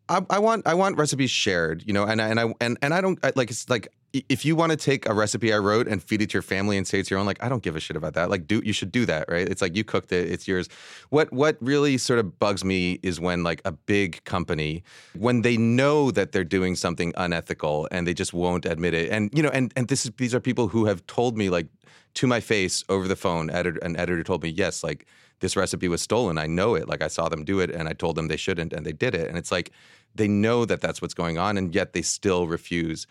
[0.08, 2.92] I, I want, I want recipes shared, you know, and I, and I, and, and
[2.92, 3.88] I don't I, like, it's like,
[4.28, 6.76] if you want to take a recipe I wrote and feed it to your family
[6.76, 8.30] and say it's your own, like, I don't give a shit about that.
[8.30, 9.48] Like, do, you should do that, right?
[9.48, 10.68] It's like, you cooked it, it's yours.
[11.08, 14.84] What, what really sort of bugs me is when like a big company,
[15.18, 19.10] when they know that they're doing something unethical and they just won't admit it.
[19.10, 21.66] And, you know, and, and this is, these are people who have told me like
[22.14, 25.06] to my face over the phone, editor, an editor told me, yes, like,
[25.40, 26.38] this recipe was stolen.
[26.38, 26.88] I know it.
[26.88, 29.14] Like I saw them do it and I told them they shouldn't and they did
[29.14, 29.28] it.
[29.28, 29.72] And it's like
[30.14, 33.06] they know that that's what's going on and yet they still refuse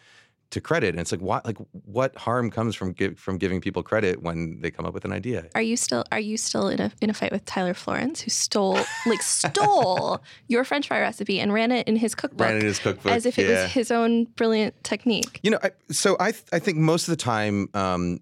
[0.54, 0.90] to credit.
[0.90, 4.62] And it's like what like what harm comes from give, from giving people credit when
[4.62, 5.48] they come up with an idea?
[5.56, 8.30] Are you still are you still in a in a fight with Tyler Florence who
[8.30, 12.60] stole like stole your French fry recipe and ran it in his cookbook Ran it
[12.60, 13.64] in his cookbook, as if it yeah.
[13.64, 15.40] was his own brilliant technique?
[15.44, 18.20] You know, I, so I th- I think most of the time, um,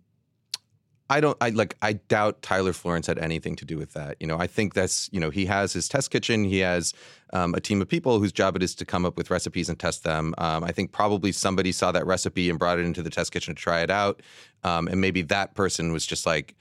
[1.11, 4.15] I don't I like I doubt Tyler Florence had anything to do with that.
[4.21, 6.45] You know, I think that's you know he has his test kitchen.
[6.45, 6.93] He has
[7.33, 9.77] um, a team of people whose job it is to come up with recipes and
[9.77, 10.33] test them.
[10.37, 13.53] Um, I think probably somebody saw that recipe and brought it into the test kitchen
[13.53, 14.21] to try it out,
[14.63, 16.55] um, and maybe that person was just like,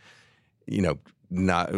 [0.66, 0.98] you know,
[1.30, 1.72] not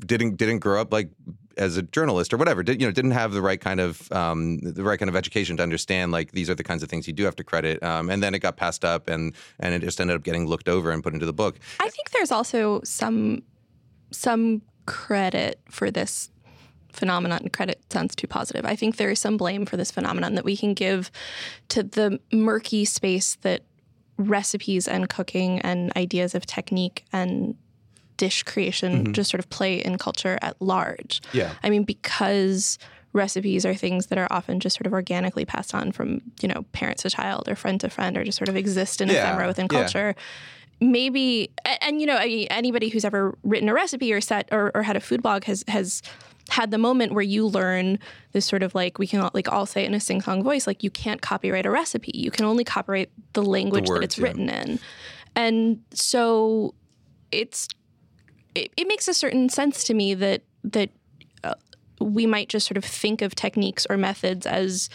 [0.00, 1.10] didn't didn't grow up like
[1.56, 2.62] as a journalist or whatever.
[2.62, 5.56] Did, you know, didn't have the right kind of um, the right kind of education
[5.56, 7.82] to understand like these are the kinds of things you do have to credit.
[7.82, 10.68] Um, and then it got passed up, and and it just ended up getting looked
[10.68, 11.58] over and put into the book.
[11.80, 13.42] I think there's also some
[14.10, 16.30] some credit for this
[16.92, 17.48] phenomenon.
[17.48, 18.64] Credit sounds too positive.
[18.64, 21.10] I think there is some blame for this phenomenon that we can give
[21.68, 23.62] to the murky space that
[24.18, 27.54] recipes and cooking and ideas of technique and
[28.16, 29.12] dish creation mm-hmm.
[29.12, 31.20] just sort of play in culture at large.
[31.32, 31.52] Yeah.
[31.62, 32.78] I mean, because
[33.12, 36.64] recipes are things that are often just sort of organically passed on from, you know,
[36.72, 39.46] parent to child or friend to friend or just sort of exist in Yeah, ephemera
[39.46, 39.80] within yeah.
[39.80, 40.14] culture.
[40.80, 41.50] Maybe,
[41.80, 45.00] and, you know, anybody who's ever written a recipe or set or, or had a
[45.00, 46.02] food blog has has
[46.48, 47.98] had the moment where you learn
[48.32, 50.42] this sort of like we can all, like all say it in a sing song
[50.42, 52.12] voice, like you can't copyright a recipe.
[52.14, 54.24] You can only copyright the language that words, it's yeah.
[54.24, 54.78] written in,
[55.34, 56.74] and so
[57.32, 57.68] it's
[58.56, 60.90] it, it makes a certain sense to me that that
[62.00, 64.88] we might just sort of think of techniques or methods as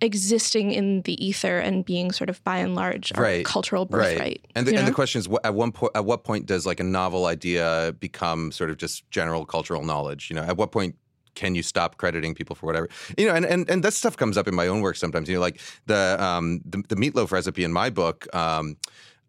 [0.00, 3.44] existing in the ether and being sort of by and large our Right.
[3.44, 4.46] cultural birthright.
[4.54, 6.80] And the, you and the question is, at one point, at what point does like
[6.80, 10.30] a novel idea become sort of just general cultural knowledge?
[10.30, 10.96] You know, at what point
[11.34, 12.88] can you stop crediting people for whatever?
[13.18, 15.28] You know, and and, and that stuff comes up in my own work sometimes.
[15.28, 18.34] You know, like the um the, the meatloaf recipe in my book.
[18.34, 18.76] Um,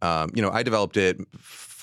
[0.02, 1.18] um, you know, I developed it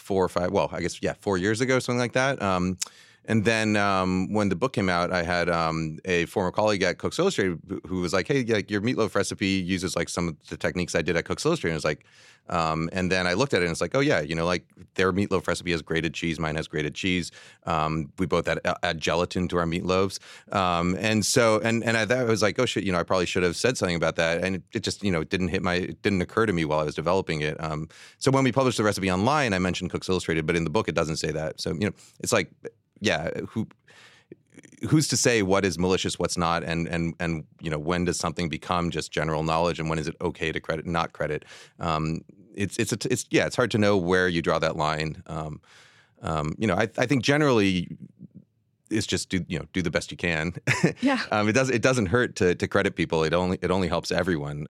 [0.04, 0.50] four or five.
[0.52, 2.40] Well, I guess yeah, four years ago, something like that.
[2.42, 2.78] Um,
[3.26, 6.98] and then um, when the book came out, I had um, a former colleague at
[6.98, 10.56] Cooks Illustrated who- was like, "Hey, like your meatloaf recipe uses like some of the
[10.56, 12.04] techniques I did at Cooks Illustrated." And I was like,
[12.50, 14.66] um, and then I looked at it and it's like, "Oh yeah, you know, like
[14.94, 17.30] their meatloaf recipe has grated cheese, mine has grated cheese.
[17.64, 20.18] Um, we both add, add gelatin to our meatloaves."
[20.54, 23.26] Um, and so, and and I, that was like, "Oh shit," you know, I probably
[23.26, 25.62] should have said something about that, and it, it just, you know, it didn't hit
[25.62, 27.56] my, it didn't occur to me while I was developing it.
[27.64, 30.70] Um, so when we published the recipe online, I mentioned Cooks Illustrated, but in the
[30.70, 31.60] book it doesn't say that.
[31.62, 32.50] So you know, it's like,
[33.04, 33.66] yeah, who
[34.88, 38.18] who's to say what is malicious, what's not, and and and you know when does
[38.18, 41.44] something become just general knowledge, and when is it okay to credit, not credit?
[41.78, 42.22] Um,
[42.54, 45.22] it's it's a, it's yeah, it's hard to know where you draw that line.
[45.26, 45.60] Um,
[46.22, 47.88] um, you know, I, I think generally
[48.90, 50.54] it's just do you know do the best you can.
[51.00, 51.20] Yeah.
[51.30, 53.24] um, it does it doesn't hurt to to credit people.
[53.24, 54.66] It only it only helps everyone.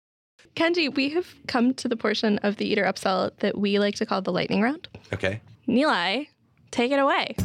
[0.56, 4.06] Kenji, we have come to the portion of the Eater Upsell that we like to
[4.06, 4.90] call the lightning round.
[5.14, 5.40] Okay.
[5.66, 6.28] Nilay,
[6.72, 7.36] take it away.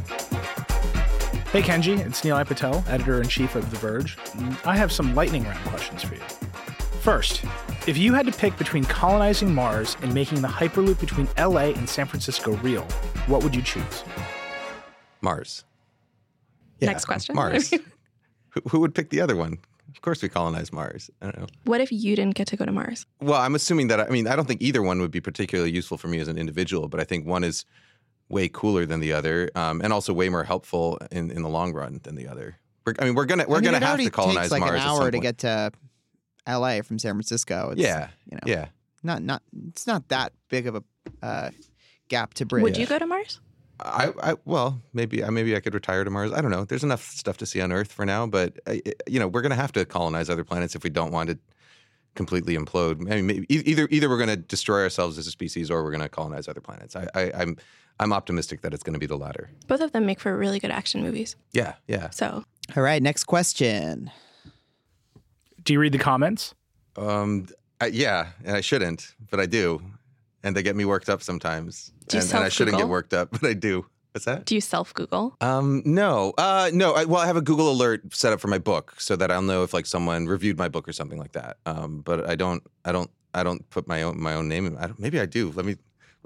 [1.57, 4.19] Hey Kenji, it's Nilay Patel, editor in chief of The Verge.
[4.67, 6.21] I have some lightning round questions for you.
[7.01, 7.47] First,
[7.87, 11.89] if you had to pick between colonizing Mars and making the Hyperloop between LA and
[11.89, 12.83] San Francisco real,
[13.27, 14.05] what would you choose?
[15.23, 15.65] Mars.
[16.83, 17.35] Next question.
[17.35, 17.71] Mars.
[18.51, 19.57] who, who would pick the other one?
[19.89, 21.11] Of course, we colonize Mars.
[21.23, 21.47] I don't know.
[21.65, 23.07] What if you didn't get to go to Mars?
[23.23, 25.97] Well, I'm assuming that I mean I don't think either one would be particularly useful
[25.97, 27.65] for me as an individual, but I think one is
[28.29, 31.73] way cooler than the other, um, and also way more helpful in, in the long
[31.73, 32.57] run than the other.
[32.85, 34.73] We're, I mean, we're gonna we're I mean, gonna have to colonize takes like Mars
[34.73, 35.23] an at some hour to point.
[35.23, 35.73] get to
[36.47, 36.83] L.A.
[36.83, 37.71] from San Francisco.
[37.71, 38.67] It's, Yeah, you know, yeah.
[39.03, 40.85] not not it's not that big of a
[41.23, 41.51] uh,
[42.09, 42.63] gap to bridge.
[42.63, 43.41] Would you go to Mars?
[43.79, 46.33] I, I well maybe I maybe I could retire to Mars.
[46.33, 46.65] I don't know.
[46.65, 49.55] There's enough stuff to see on Earth for now, but I, you know we're gonna
[49.55, 51.39] have to colonize other planets if we don't want to
[52.15, 53.03] completely implode.
[53.11, 56.09] I mean, maybe, either either we're gonna destroy ourselves as a species or we're gonna
[56.09, 56.97] colonize other planets.
[56.97, 57.57] I, I, I'm
[57.99, 59.51] I'm optimistic that it's gonna be the latter.
[59.67, 61.37] Both of them make for really good action movies.
[61.53, 62.11] Yeah, yeah.
[62.11, 62.45] So
[62.77, 64.11] All right, next question.
[65.63, 66.55] Do you read the comments?
[66.97, 67.49] Um,
[67.81, 69.83] I, yeah, and I shouldn't, but I do,
[70.43, 71.93] and they get me worked up sometimes.
[72.09, 73.87] Do you and, and I shouldn't get worked up, but I do.
[74.13, 74.47] What's that?
[74.47, 75.37] do you self Google?
[75.43, 76.95] Um, no, uh, no.
[76.95, 79.43] I, well, I have a Google alert set up for my book so that I'll
[79.43, 81.59] know if like someone reviewed my book or something like that.
[81.67, 84.79] Um, but I don't, I don't, I don't put my own my own name in.
[84.79, 85.53] I don't, maybe I do.
[85.55, 85.77] Let me.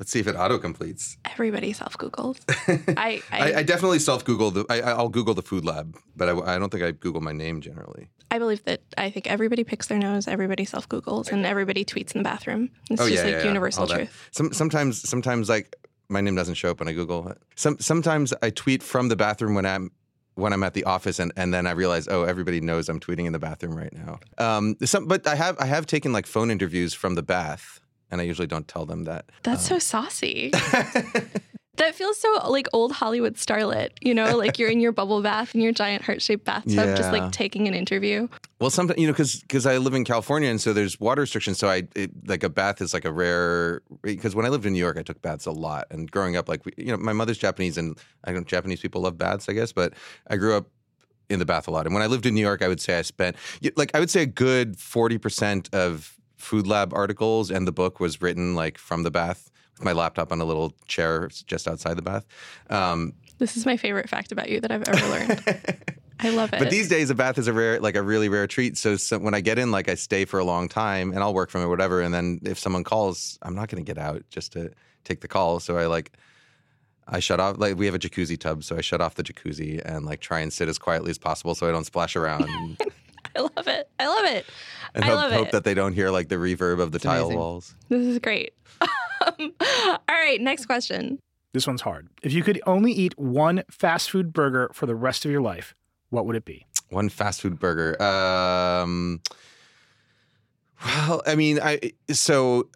[0.01, 1.19] Let's see if it auto completes.
[1.27, 2.39] Everybody self Googles.
[2.97, 4.65] I, I, I, definitely self Google the.
[4.71, 7.61] I, I'll Google the food lab, but I, I don't think I Google my name
[7.61, 8.09] generally.
[8.31, 12.15] I believe that I think everybody picks their nose, everybody self Googles, and everybody tweets
[12.15, 12.71] in the bathroom.
[12.89, 13.49] It's oh just yeah, like yeah, yeah.
[13.49, 13.95] universal that.
[13.95, 14.29] truth.
[14.31, 15.77] Some, sometimes, sometimes like
[16.09, 17.29] my name doesn't show up when I Google.
[17.29, 17.39] it.
[17.57, 19.91] Some, sometimes I tweet from the bathroom when I'm
[20.35, 23.27] when I'm at the office, and, and then I realize, oh, everybody knows I'm tweeting
[23.27, 24.19] in the bathroom right now.
[24.39, 28.21] Um, some, but I have I have taken like phone interviews from the bath, and
[28.21, 29.27] I usually don't tell them that.
[29.43, 30.51] That's so um, saucy.
[31.81, 35.55] that feels so like old Hollywood starlet, you know, like you're in your bubble bath
[35.55, 38.29] in your giant heart shaped bathtub, just like taking an interview.
[38.61, 41.59] Well, sometimes you know, because because I live in California, and so there's water restrictions.
[41.59, 43.81] So I it, like a bath is like a rare.
[44.05, 45.87] Eh, because when I lived in New York, I took baths a lot.
[45.91, 49.01] And growing up, like we, you know, my mother's Japanese, and I don't Japanese people
[49.01, 49.73] love baths, I guess.
[49.73, 49.95] But
[50.29, 50.67] I grew up
[51.31, 51.87] in the bath a lot.
[51.87, 53.37] And when I lived in New York, I would say I spent
[53.77, 58.01] like I would say a good forty percent of Food Lab articles and the book
[58.01, 61.95] was written like from the bath with my laptop on a little chair just outside
[61.95, 62.27] the bath.
[62.69, 65.43] Um, This is my favorite fact about you that I've ever learned.
[66.23, 66.59] I love it.
[66.59, 68.77] But these days, a bath is a rare, like a really rare treat.
[68.77, 71.33] So, so when I get in, like I stay for a long time, and I'll
[71.33, 72.03] work from it, whatever.
[72.03, 74.71] And then if someone calls, I'm not going to get out just to
[75.05, 75.61] take the call.
[75.61, 76.13] So I like,
[77.09, 77.57] I shut off.
[77.59, 80.41] Like we have a jacuzzi tub, so I shut off the jacuzzi and like try
[80.41, 82.79] and sit as quietly as possible so I don't splash around.
[83.35, 83.89] and I love it.
[83.99, 84.47] I love it.
[84.95, 85.53] and I hope, love hope it.
[85.53, 87.39] that they don't hear like the reverb of the tile amazing.
[87.39, 87.75] walls.
[87.89, 88.55] This is great.
[89.39, 91.19] Um, all right, next question.
[91.53, 92.09] This one's hard.
[92.23, 95.75] If you could only eat one fast food burger for the rest of your life,
[96.09, 96.65] what would it be?
[96.89, 98.03] One fast food burger.
[98.03, 99.21] Um,
[100.83, 102.71] well, I mean, I so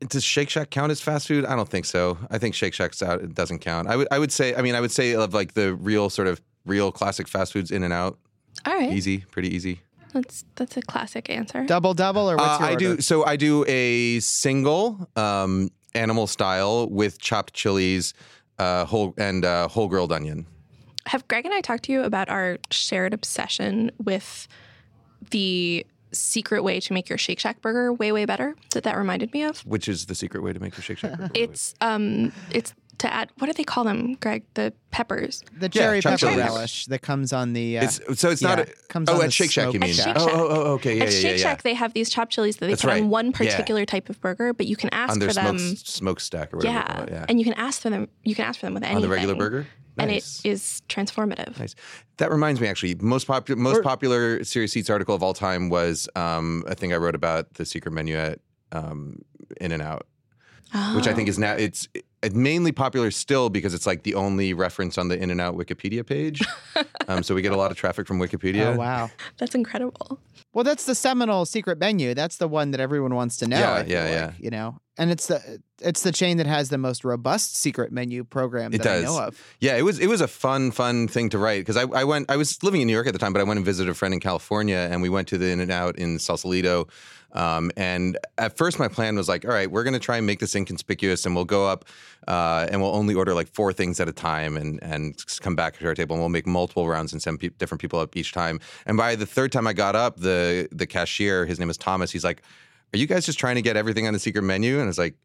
[0.00, 1.44] does Shake Shack count as fast food?
[1.44, 2.18] I don't think so.
[2.30, 3.22] I think Shake Shack's out.
[3.22, 3.88] It doesn't count.
[3.88, 4.08] I would.
[4.10, 4.54] I would say.
[4.54, 7.70] I mean, I would say of like the real sort of real classic fast foods.
[7.70, 8.18] In-N-Out,
[8.64, 9.80] All right, easy, pretty easy.
[10.12, 11.64] that's that's a classic answer.
[11.66, 12.96] Double double or what's Uh, your I order?
[12.96, 13.00] do.
[13.02, 18.14] So I do a single um, animal style with chopped chilies,
[18.58, 20.46] uh, whole and uh, whole grilled onion.
[21.06, 24.48] Have Greg and I talked to you about our shared obsession with
[25.30, 29.32] the secret way to make your Shake Shack burger way way better that that reminded
[29.32, 29.60] me of?
[29.60, 31.30] Which is the secret way to make your Shake Shack burger?
[31.34, 34.44] It's um it's to add what do they call them, Greg?
[34.54, 35.42] The peppers.
[35.58, 36.46] The cherry chopped pepper chilies.
[36.46, 37.78] relish that comes on the.
[37.78, 38.58] Uh, It's, so it's yeah, not.
[38.60, 39.92] A, comes oh, on at Shake Shack, you mean?
[39.92, 42.32] Shake oh, oh, oh, okay, yeah, At yeah, Shake yeah, Shack, they have these chopped
[42.32, 43.02] chilies that they That's put right.
[43.02, 43.32] on one Yeah.
[43.32, 45.58] particular type of burger, but you can ask on their for them.
[45.58, 46.76] smoke smokestack or whatever.
[46.76, 47.06] Yeah.
[47.10, 47.26] yeah.
[47.28, 48.08] and you can ask for them.
[48.24, 49.66] You can ask for them with anything on the regular burger.
[49.98, 50.04] Nice.
[50.04, 51.58] and it is transformative.
[51.58, 51.74] Nice.
[52.18, 56.06] That reminds me, actually, most popular most popular Serious Eats article of all time was
[56.16, 58.40] um, a thing I wrote about the secret menu at
[58.72, 59.22] um,
[59.60, 60.06] In-N-Out,
[60.94, 64.54] which I think is now it's it's mainly popular still because it's like the only
[64.54, 66.40] reference on the In-N-Out Wikipedia page.
[67.08, 68.74] um, so we get a lot of traffic from Wikipedia.
[68.74, 69.10] Oh wow.
[69.38, 70.18] That's incredible.
[70.52, 72.14] Well, that's the seminal secret menu.
[72.14, 73.58] That's the one that everyone wants to know.
[73.58, 74.32] Yeah, yeah, like, yeah.
[74.38, 78.24] You know, and it's the it's the chain that has the most robust secret menu
[78.24, 79.04] program It that does.
[79.04, 79.56] I know of.
[79.60, 82.30] Yeah, it was it was a fun fun thing to write because I, I went
[82.30, 83.94] I was living in New York at the time, but I went and visited a
[83.94, 86.88] friend in California, and we went to the In-N-Out in Sausalito.
[87.32, 90.24] Um, and at first, my plan was like, all right, we're going to try and
[90.24, 91.84] make this inconspicuous, and we'll go up
[92.26, 95.78] uh, and we'll only order like four things at a time, and and come back
[95.78, 98.32] to our table, and we'll make multiple rounds and send pe- different people up each
[98.32, 98.58] time.
[98.86, 102.10] And by the third time I got up, the the cashier, his name is Thomas,
[102.10, 102.42] he's like,
[102.94, 105.16] "Are you guys just trying to get everything on the secret menu?" And it's like,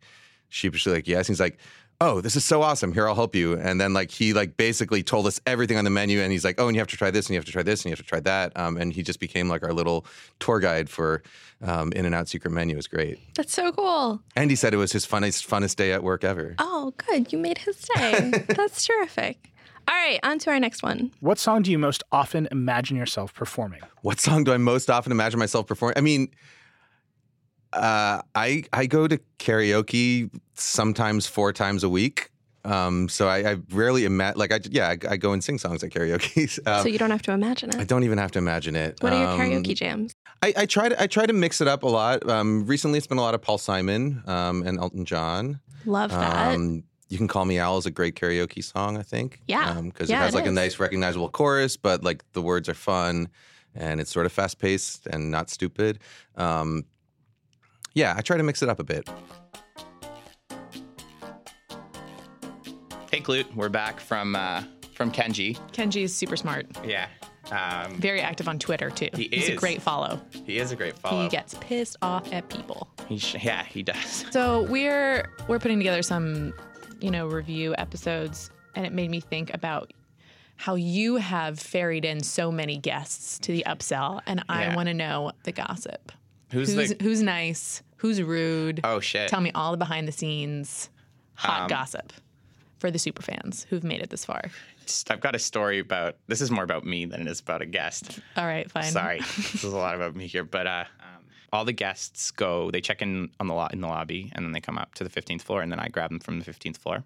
[0.49, 1.27] sheepishly like, yes.
[1.27, 1.57] And he's like,
[2.01, 2.93] oh, this is so awesome.
[2.93, 3.53] Here, I'll help you.
[3.57, 6.59] And then like he like basically told us everything on the menu, and he's like,
[6.59, 7.91] oh, and you have to try this, and you have to try this, and you
[7.91, 8.51] have to try that.
[8.57, 10.05] Um, and he just became like our little
[10.39, 11.21] tour guide for
[11.61, 12.73] um, In-N-Out Secret Menu.
[12.73, 13.19] It was great.
[13.35, 14.21] That's so cool.
[14.35, 16.55] And he said it was his funnest funnest day at work ever.
[16.59, 17.31] Oh, good.
[17.31, 18.31] You made his day.
[18.47, 19.47] That's terrific.
[19.87, 21.11] All right, on to our next one.
[21.21, 23.81] What song do you most often imagine yourself performing?
[24.01, 25.97] What song do I most often imagine myself performing?
[25.97, 26.29] I mean.
[27.73, 32.29] Uh, I I go to karaoke sometimes four times a week.
[32.63, 35.83] Um, so I, I rarely imagine like I yeah I, I go and sing songs
[35.83, 36.59] at karaoke.
[36.67, 37.77] Um, so you don't have to imagine it.
[37.77, 38.97] I don't even have to imagine it.
[39.01, 40.13] What are your Um, karaoke jams?
[40.43, 42.27] I, I try to I try to mix it up a lot.
[42.29, 45.59] Um, recently, it's been a lot of Paul Simon um, and Elton John.
[45.85, 46.53] Love that.
[46.55, 48.95] Um, you can call me Al is a great karaoke song.
[48.97, 49.41] I think.
[49.47, 49.81] Yeah.
[49.81, 52.73] because Yeah, it has it like a nice recognizable chorus, but like the words are
[52.75, 53.27] fun,
[53.73, 55.99] and it's sort of fast paced and not stupid.
[56.35, 56.85] Um,
[57.93, 59.07] yeah, I try to mix it up a bit.
[63.11, 64.63] Hey, Kludt, we're back from uh,
[64.95, 65.57] from Kenji.
[65.73, 66.65] Kenji is super smart.
[66.85, 67.07] Yeah,
[67.51, 69.09] um, Very active on Twitter too.
[69.13, 70.21] He He's a great follow.
[70.45, 71.23] he is a great follow.
[71.23, 72.87] He gets pissed off at people.
[73.09, 74.25] He sh- yeah, he does.
[74.31, 76.53] So we're we're putting together some,
[77.01, 79.91] you know, review episodes, and it made me think about
[80.55, 84.75] how you have ferried in so many guests to the upsell, and I Yeah.
[84.75, 86.13] want to know the gossip.
[86.51, 87.03] Who's, Who's the?
[87.03, 87.81] who's nice?
[87.97, 88.81] Who's rude?
[88.83, 89.29] Oh shit!
[89.29, 90.89] Tell me all the behind the scenes
[91.35, 92.13] hot Um, gossip
[92.79, 94.41] for the super fans who've made it this far.
[94.85, 96.17] Just- I've got a story about.
[96.27, 98.19] This is more about me than it is about a guest.
[98.35, 98.83] All right, fine.
[98.91, 102.71] Sorry, this is a lot about me here, but uh, um, all the guests go.
[102.71, 105.03] They check in on the lo- in the lobby, and then they come up to
[105.03, 107.03] the 15th floor, and then I grab them from the 15th floor.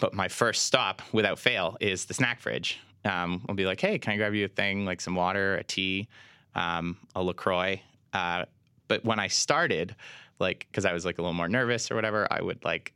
[0.00, 2.80] But my first stop, without fail, is the snack fridge.
[3.04, 5.62] Um, I'll be like, "Hey, can I grab you a thing like some water, a
[5.64, 6.08] tea,
[6.54, 7.80] um, a Lacroix?"
[8.12, 8.44] Uh,
[8.88, 9.94] but when I started,
[10.38, 12.92] like, because I was like a little more nervous or whatever, I would like,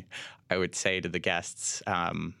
[0.50, 1.82] I would say to the guests.
[1.86, 2.34] Um,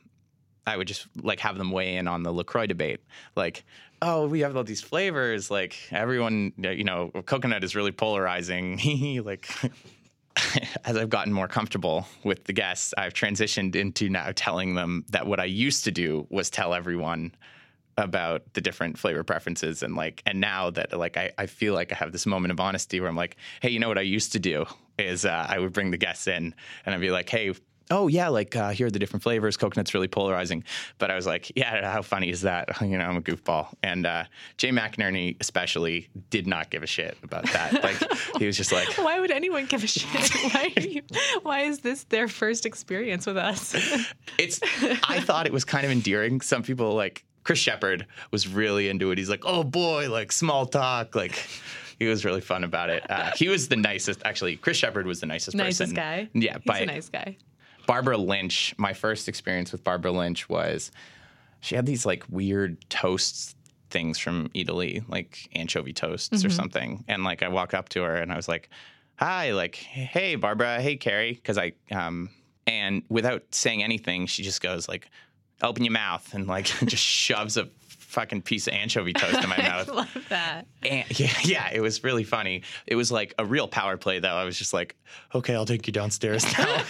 [0.66, 3.00] I would just like have them weigh in on the LaCroix debate.
[3.36, 3.64] Like,
[4.00, 5.50] oh, we have all these flavors.
[5.50, 9.22] Like, everyone, you know, coconut is really polarizing.
[9.24, 9.50] like,
[10.84, 15.26] as I've gotten more comfortable with the guests, I've transitioned into now telling them that
[15.26, 17.34] what I used to do was tell everyone
[17.96, 21.92] about the different flavor preferences and like and now that like I, I feel like
[21.92, 24.32] I have this moment of honesty where I'm like, hey, you know what I used
[24.32, 24.66] to do
[24.98, 26.54] is uh, I would bring the guests in
[26.86, 27.52] and I'd be like, hey,
[27.90, 29.56] oh yeah, like uh, here are the different flavors.
[29.56, 30.64] Coconut's really polarizing,
[30.98, 32.68] but I was like, yeah, how funny is that?
[32.84, 33.72] You know, I'm a goofball.
[33.82, 34.24] And uh,
[34.58, 37.82] Jay McInerney especially did not give a shit about that.
[37.82, 37.96] Like
[38.38, 40.30] he was just like, Why would anyone give a shit?
[40.54, 41.02] Why, are you,
[41.42, 43.74] why is this their first experience with us?
[44.38, 44.60] it's
[45.08, 46.40] I thought it was kind of endearing.
[46.40, 49.18] Some people like Chris Shepard was really into it.
[49.18, 51.38] He's like, oh boy, like small talk, like.
[51.96, 53.08] He was really fun about it.
[53.08, 54.20] Uh, he was the nicest.
[54.24, 55.94] Actually, Chris Shepard was the nicest, nicest person.
[55.94, 56.28] guy.
[56.34, 57.36] Yeah, He's by a nice guy.
[57.86, 58.74] Barbara Lynch.
[58.78, 60.90] My first experience with Barbara Lynch was
[61.60, 63.54] she had these like weird toasts
[63.90, 66.46] things from Italy, like anchovy toasts Mm-hmm.
[66.48, 67.04] or something.
[67.06, 68.70] And like I walk up to her and I was like,
[69.20, 72.28] "Hi, like, hey Barbara, hey Carrie," because I um
[72.66, 75.08] and without saying anything, she just goes like,
[75.62, 79.56] "Open your mouth," and like just shoves a fucking piece of anchovy toast in my
[79.58, 79.88] mouth.
[79.88, 80.66] I love that.
[80.84, 82.62] And yeah, yeah, it was really funny.
[82.86, 84.36] It was like a real power play, though.
[84.36, 84.94] I was just like,
[85.34, 86.82] okay, I'll take you downstairs now.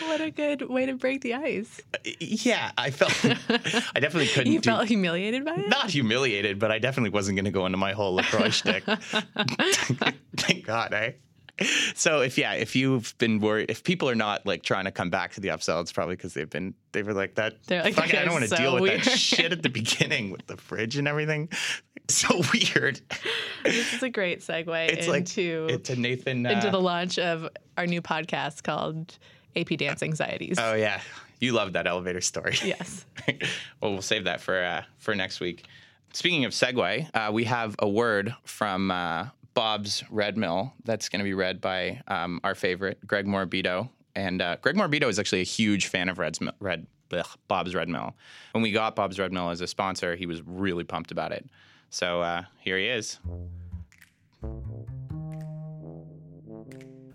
[0.00, 1.80] What a good way to break the ice.
[2.18, 5.68] Yeah, I felt I definitely couldn't You do felt humiliated by it?
[5.68, 8.82] not humiliated, but I definitely wasn't going to go into my whole LaCroix shtick.
[10.36, 11.12] Thank God, eh?
[11.94, 15.08] So if yeah, if you've been worried, if people are not like trying to come
[15.08, 17.54] back to the upsell, it's probably because they've been they were like that.
[17.66, 19.62] They're like, "Fuck it, I don't want to so deal with weird." that shit at
[19.62, 21.48] the beginning with the fridge and everything.
[22.08, 23.00] So weird.
[23.64, 26.46] This is a great segue It's like into into Nathan.
[26.46, 29.18] Uh, into the launch of our new podcast called
[29.56, 30.58] AP Dan's Anxieties.
[30.60, 31.00] oh yeah,
[31.40, 32.56] you love that elevator story.
[32.64, 33.06] yes.
[33.80, 35.66] well, we'll save that for uh, for next week.
[36.12, 39.26] Speaking of segue, uh, we have a word from uh,
[39.56, 43.88] Bob's Red Mill that's going to be read by um, our favorite Greg Morabito.
[44.14, 47.88] And uh, Greg Morabito is actually a huge fan of Red's, Red blech, Bob's Red
[47.88, 48.14] Mill.
[48.52, 51.48] When we got Bob's Red Mill as a sponsor, he was really pumped about it.
[51.88, 53.18] So uh, here he is.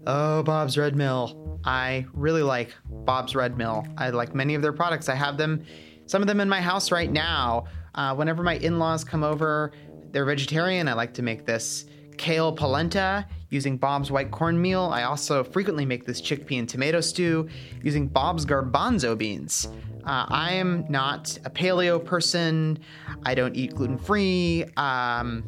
[0.07, 1.59] Oh, Bob's Red Mill.
[1.63, 3.85] I really like Bob's Red Mill.
[3.99, 5.09] I like many of their products.
[5.09, 5.63] I have them,
[6.07, 7.65] some of them in my house right now.
[7.93, 9.73] Uh, whenever my in laws come over,
[10.11, 10.87] they're vegetarian.
[10.87, 11.85] I like to make this
[12.21, 14.83] kale polenta using Bob's white cornmeal.
[14.93, 17.49] I also frequently make this chickpea and tomato stew
[17.81, 19.67] using Bob's garbanzo beans.
[20.05, 22.77] Uh, I am not a paleo person.
[23.25, 24.65] I don't eat gluten free.
[24.77, 25.43] Um,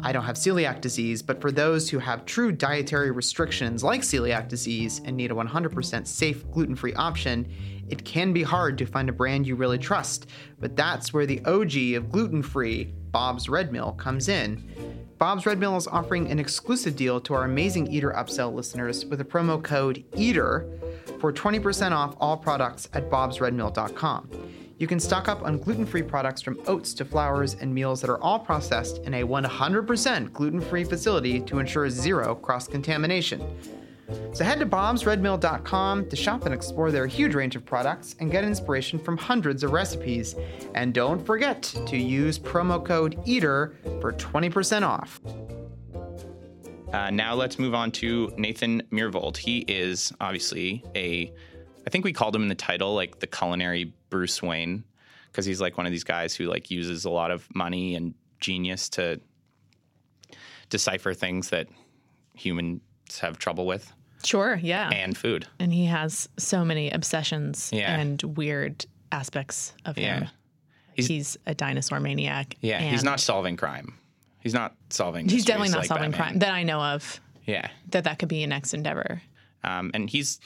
[0.00, 4.48] I don't have celiac disease, but for those who have true dietary restrictions like celiac
[4.48, 7.48] disease and need a 100% safe gluten free option,
[7.88, 10.26] it can be hard to find a brand you really trust.
[10.58, 15.05] But that's where the OG of gluten free, Bob's Red Mill, comes in.
[15.18, 19.22] Bob's Red Mill is offering an exclusive deal to our amazing Eater Upsell listeners with
[19.22, 20.66] a promo code EATER
[21.20, 24.28] for 20% off all products at bobsredmill.com.
[24.76, 28.10] You can stock up on gluten free products from oats to flours and meals that
[28.10, 33.40] are all processed in a 100% gluten free facility to ensure zero cross contamination.
[34.32, 38.44] So head to bobsredmill.com to shop and explore their huge range of products and get
[38.44, 40.36] inspiration from hundreds of recipes.
[40.74, 45.20] And don't forget to use promo code EATER for 20% off.
[46.92, 49.36] Uh, now let's move on to Nathan Myhrvold.
[49.36, 51.32] He is obviously a,
[51.86, 54.84] I think we called him in the title like the culinary Bruce Wayne,
[55.32, 58.14] because he's like one of these guys who like uses a lot of money and
[58.38, 59.20] genius to
[60.68, 61.68] decipher things that
[62.34, 62.80] humans
[63.20, 63.92] have trouble with
[64.24, 64.88] Sure, yeah.
[64.90, 65.46] and food.
[65.58, 67.94] and he has so many obsessions Yeah.
[67.98, 70.20] and weird aspects of Yeah.
[70.20, 70.28] him.
[70.94, 72.54] He's- He's, a dinosaur maniac.
[72.60, 73.94] Yeah, he's not solving crime.
[74.40, 75.28] He's not solving.
[75.28, 76.28] He's definitely not like solving Batman.
[76.28, 77.20] crime that I know of.
[77.44, 79.20] Yeah, That that could be a next endeavor.
[79.62, 80.40] um, and he's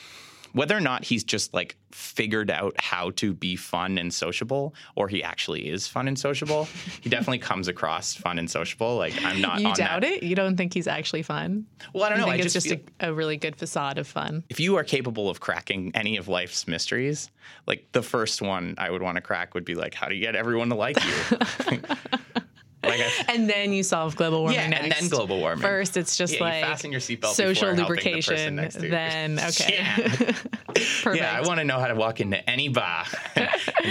[0.52, 5.08] whether or not he's just like figured out how to be fun and sociable, or
[5.08, 6.64] he actually is fun and sociable.
[7.00, 8.96] he definitely comes across fun and sociable.
[8.96, 9.60] Like I'm not.
[9.60, 10.04] You doubt that.
[10.04, 10.22] it?
[10.22, 11.66] You don't think he's actually fun?
[11.92, 12.30] Well, I don't You know.
[12.32, 14.44] think I it's just, just, a, a really good facade of fun?
[14.48, 17.30] if you are capable of cracking any of life's mysteries,
[17.66, 20.20] like the first one I would want to crack would be like, how do you
[20.20, 21.80] get everyone to like you?
[22.82, 25.00] like I, And then you solve global warming Yeah, and next.
[25.00, 25.62] then global warming.
[25.62, 28.56] First, it's just Yeah, you like fasten your seatbelt social the lubrication.
[28.56, 28.76] next.
[28.80, 29.96] Then okay, Yeah.
[31.02, 31.16] perfect.
[31.16, 33.04] yeah, I want to know how to walk into any bar
[33.36, 33.48] and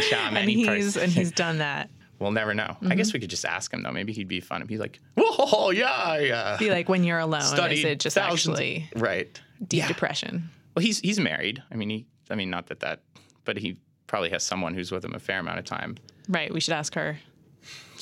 [0.10, 1.04] charm and any he's person.
[1.04, 1.90] and he's done that.
[2.20, 2.64] We'll never know.
[2.64, 2.98] I Mm-hmm.
[2.98, 3.92] guess we could just ask him though.
[3.92, 4.60] Maybe he'd be fun.
[4.62, 8.90] He'd be like, "Whoa, yeah, yeah." Be like when you're alone, is it just actually
[8.96, 9.40] right?
[9.66, 9.88] deep Yeah.
[9.88, 10.50] depression?
[10.76, 11.64] Well, he's he's married.
[11.72, 12.06] I mean, he.
[12.30, 13.02] I mean, not that that,
[13.46, 13.78] but he
[14.08, 15.96] probably has someone who's with him a fair amount of time.
[16.28, 16.54] Right.
[16.54, 17.18] We should ask her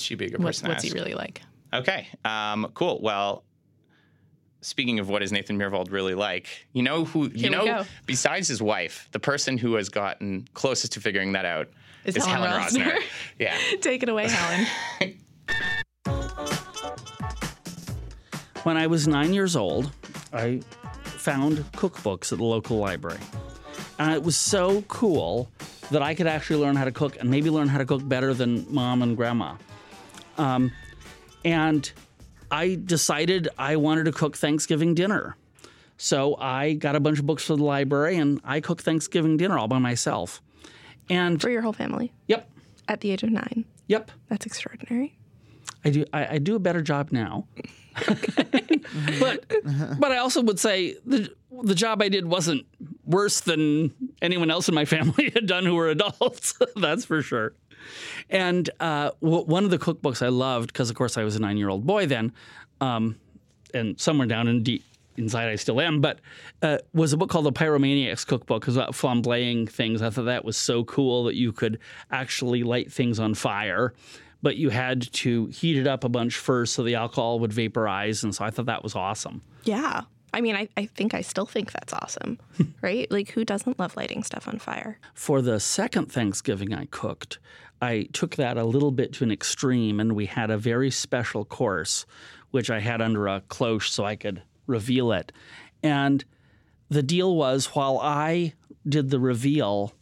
[0.00, 1.42] She'd be a good what's, person to what's he really like.
[1.72, 2.08] Okay.
[2.24, 3.00] Um, cool.
[3.02, 3.44] Well,
[4.60, 7.64] speaking of what is Nathan Myhrvold really like, you know who you Here we know
[7.64, 7.84] go.
[8.06, 11.68] besides his wife, the person who has gotten closest to figuring that out
[12.04, 12.92] Is is, Helen Helen Rosner.
[12.92, 13.02] Rosner.
[13.38, 13.58] yeah.
[13.80, 14.66] Take it away, Helen.
[18.64, 19.92] When I was nine years old,
[20.32, 20.60] I
[21.04, 23.20] found cookbooks at the local library.
[23.98, 25.50] And it was so cool
[25.90, 28.34] that I could actually learn how to cook and maybe learn how to cook better
[28.34, 29.54] than mom and grandma.
[30.38, 30.72] Um,
[31.44, 31.90] and
[32.50, 35.36] I decided I wanted to cook Thanksgiving dinner.
[35.96, 39.58] So I got a bunch of books for the library and I cooked Thanksgiving dinner
[39.58, 40.40] all by myself.
[41.10, 42.48] And For your whole family yep,
[42.86, 43.64] at the age of nine.
[43.88, 44.10] yep.
[44.28, 45.16] That's extraordinary.
[45.84, 47.46] I do I, I do a better job now.
[49.20, 49.44] but
[49.98, 51.32] but I also would say the
[51.62, 52.66] the job I did wasn't
[53.04, 56.58] worse than anyone else in my family had done who were adults.
[56.76, 57.54] That's for sure.
[58.30, 61.40] And uh, w- one of the cookbooks I loved because of course I was a
[61.40, 62.32] nine year old boy then,
[62.80, 63.16] um,
[63.74, 64.84] and somewhere down in deep
[65.18, 66.20] inside I still am, but
[66.62, 68.62] uh, was a book called the Pyromaniacs Cookbook.
[68.62, 70.00] It was about flambeing things.
[70.00, 71.78] I thought that was so cool that you could
[72.10, 73.94] actually light things on fire,
[74.42, 78.22] but you had to heat it up a bunch first so the alcohol would vaporize.
[78.22, 79.42] And so I thought that was awesome.
[79.64, 80.02] Yeah.
[80.32, 82.38] I mean, I, I think I still think that's awesome,
[82.82, 83.10] right?
[83.10, 84.98] Like, who doesn't love lighting stuff on fire?
[85.14, 87.38] For the second Thanksgiving I cooked,
[87.80, 91.44] I took that a little bit to an extreme, and we had a very special
[91.44, 92.06] course,
[92.50, 95.32] which I had under a cloche so I could reveal it.
[95.82, 96.24] And
[96.88, 98.54] the deal was while I
[98.88, 99.92] did the reveal,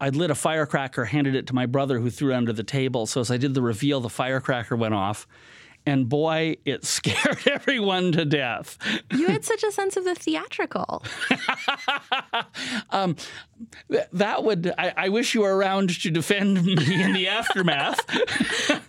[0.00, 3.06] I'd lit a firecracker, handed it to my brother who threw it under the table.
[3.06, 5.26] So as I did the reveal, the firecracker went off.
[5.84, 8.78] And boy, it scared everyone to death.
[9.10, 11.02] You had such a sense of the theatrical.
[12.90, 13.16] Um,
[13.90, 18.00] th- That would, I, I wish you were around to defend me in the aftermath.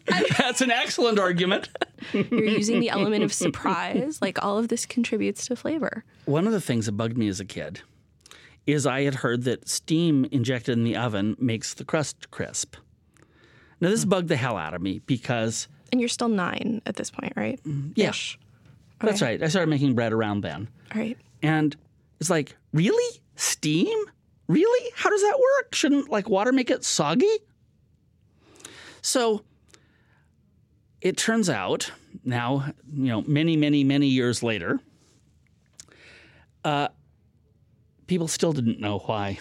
[0.38, 1.70] That's an excellent argument.
[2.12, 4.22] You're using the element of surprise.
[4.22, 6.04] Like, all of this contributes to flavor.
[6.26, 7.82] One of the things that bugged me as a kid
[8.66, 12.76] is I had heard that steam injected in the oven makes the crust crisp.
[13.80, 17.12] Now, this bugged the hell out of me because, And you're still nine at this
[17.12, 17.60] point, right?
[17.94, 18.40] yeah, Ish.
[19.00, 19.34] that's Okay.
[19.34, 19.44] right.
[19.44, 20.68] I started making bread around then.
[20.96, 21.16] All right.
[21.44, 21.76] And
[22.20, 23.20] it's like, really?
[23.36, 23.96] Steam?
[24.48, 24.90] Really?
[24.96, 25.76] How does that work?
[25.76, 27.30] Shouldn't like water make it soggy?
[29.04, 29.44] So
[31.00, 31.92] it turns out
[32.24, 34.80] now, you know, many, many, many years later,
[36.66, 36.88] uh,
[38.08, 39.38] people still didn't know why.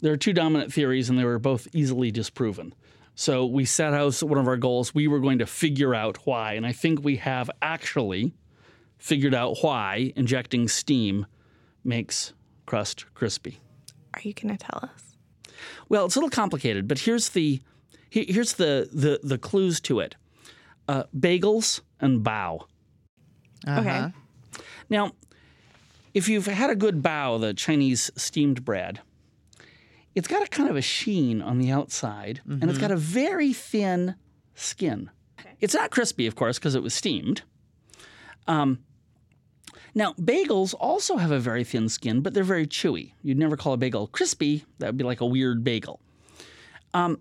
[0.00, 2.74] There are two dominant theories, and they were both easily disproven.
[3.14, 4.94] So we set out one of our goals.
[4.94, 8.34] We were going to figure out why, and I think we have actually
[8.98, 11.26] figured out why injecting steam
[11.84, 12.32] makes
[12.66, 13.60] crust crispy.
[14.14, 15.16] Are you going to tell us?
[15.88, 17.60] Well, it's a little complicated, but here's the
[18.10, 20.16] here's the the, the clues to it.
[20.88, 22.66] Uh, bagels and bao.
[23.66, 24.12] Okay.
[24.90, 25.12] Now,
[26.12, 29.00] if you've had a good bao, the Chinese steamed bread,
[30.14, 33.52] it's got a kind of a sheen on the outside, and it's got a very
[33.52, 34.14] thin
[34.54, 35.10] skin.
[35.60, 37.42] It's not crispy, of course, because it was steamed.
[38.46, 38.80] Um,
[39.94, 43.12] now, bagels also have a very thin skin, but they're very chewy.
[43.22, 44.64] You'd never call a bagel crispy.
[44.78, 46.00] That would be like a weird bagel.
[46.94, 47.20] Um,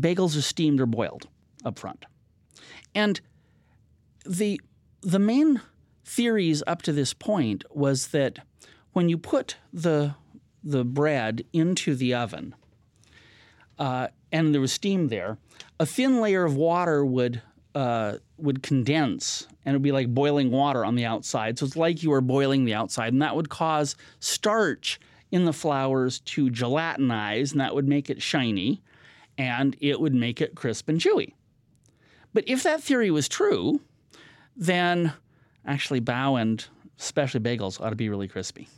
[0.00, 1.28] bagels are steamed or boiled
[1.64, 2.04] up front.
[2.94, 3.20] And
[4.26, 4.60] the
[5.02, 5.60] the main
[6.04, 8.38] theories up to this point was that
[8.92, 10.14] when you put the
[10.62, 12.54] the bread into the oven
[13.78, 15.38] uh, and there was steam there,
[15.80, 17.42] a thin layer of water would
[17.74, 21.58] uh, would condense and it would be like boiling water on the outside.
[21.58, 25.00] So it's like you were boiling the outside, and that would cause starch
[25.30, 28.82] in the flours to gelatinize, and that would make it shiny,
[29.38, 31.32] and it would make it crisp and chewy.
[32.34, 33.80] But if that theory was true,
[34.56, 35.12] then
[35.64, 36.64] actually bao and
[36.98, 38.68] especially bagels ought to be really crispy.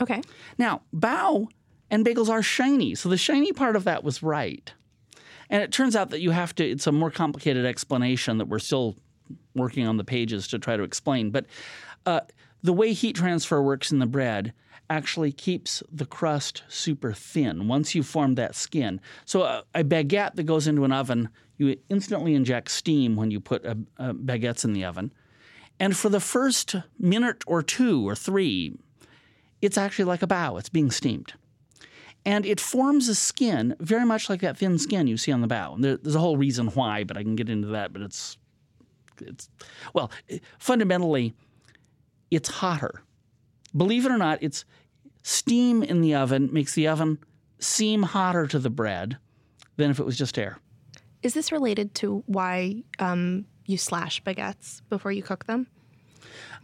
[0.00, 0.22] Okay.
[0.58, 1.46] Now, bao
[1.90, 4.72] and bagels are shiny, so the shiny part of that was right.
[5.50, 8.58] And it turns out that you have to, it's a more complicated explanation that we're
[8.58, 8.96] still
[9.54, 11.30] working on the pages to try to explain.
[11.30, 11.46] But
[12.06, 12.20] uh,
[12.62, 14.52] the way heat transfer works in the bread
[14.90, 19.00] actually keeps the crust super thin once you form that skin.
[19.24, 23.40] So a, a baguette that goes into an oven, you instantly inject steam when you
[23.40, 25.12] put a, a baguettes in the oven.
[25.80, 28.76] And for the first minute or two or three,
[29.60, 30.58] it's actually like a bao.
[30.58, 31.34] It's being steamed.
[32.24, 35.48] And it forms a skin very much like that thin skin you see on the
[35.48, 35.74] bao.
[35.74, 37.92] And there, there's a whole reason why, but I can get into that.
[37.92, 38.36] But it's,
[39.20, 39.48] it's
[39.94, 40.10] well,
[40.58, 41.34] fundamentally,
[42.30, 43.02] it's hotter.
[43.76, 44.64] Believe it or not, it's
[45.22, 47.18] steam in the oven makes the oven
[47.58, 49.18] seem hotter to the bread
[49.76, 50.58] than if it was just air.
[51.22, 55.66] Is this related to why um, you slash baguettes before you cook them?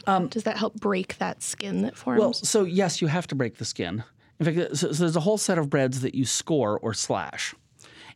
[0.05, 2.19] Does that help break that skin that forms?
[2.19, 4.03] Well, so yes, you have to break the skin.
[4.39, 7.55] In fact, so, so there's a whole set of breads that you score or slash.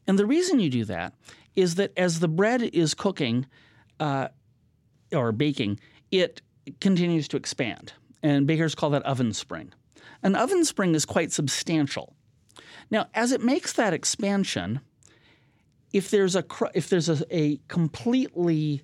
[0.07, 1.13] And the reason you do that
[1.55, 3.45] is that as the bread is cooking
[3.99, 4.29] uh,
[5.13, 5.79] or baking,
[6.11, 6.41] it
[6.81, 7.93] continues to expand.
[8.21, 9.73] And bakers call that oven spring.
[10.23, 12.15] An oven spring is quite substantial.
[12.91, 14.81] Now, as it makes that expansion,
[15.93, 18.81] if there's a cr- if there's a, a completely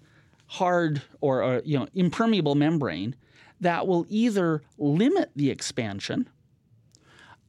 [0.47, 3.15] hard or, or you know impermeable membrane,
[3.61, 6.29] that will either limit the expansion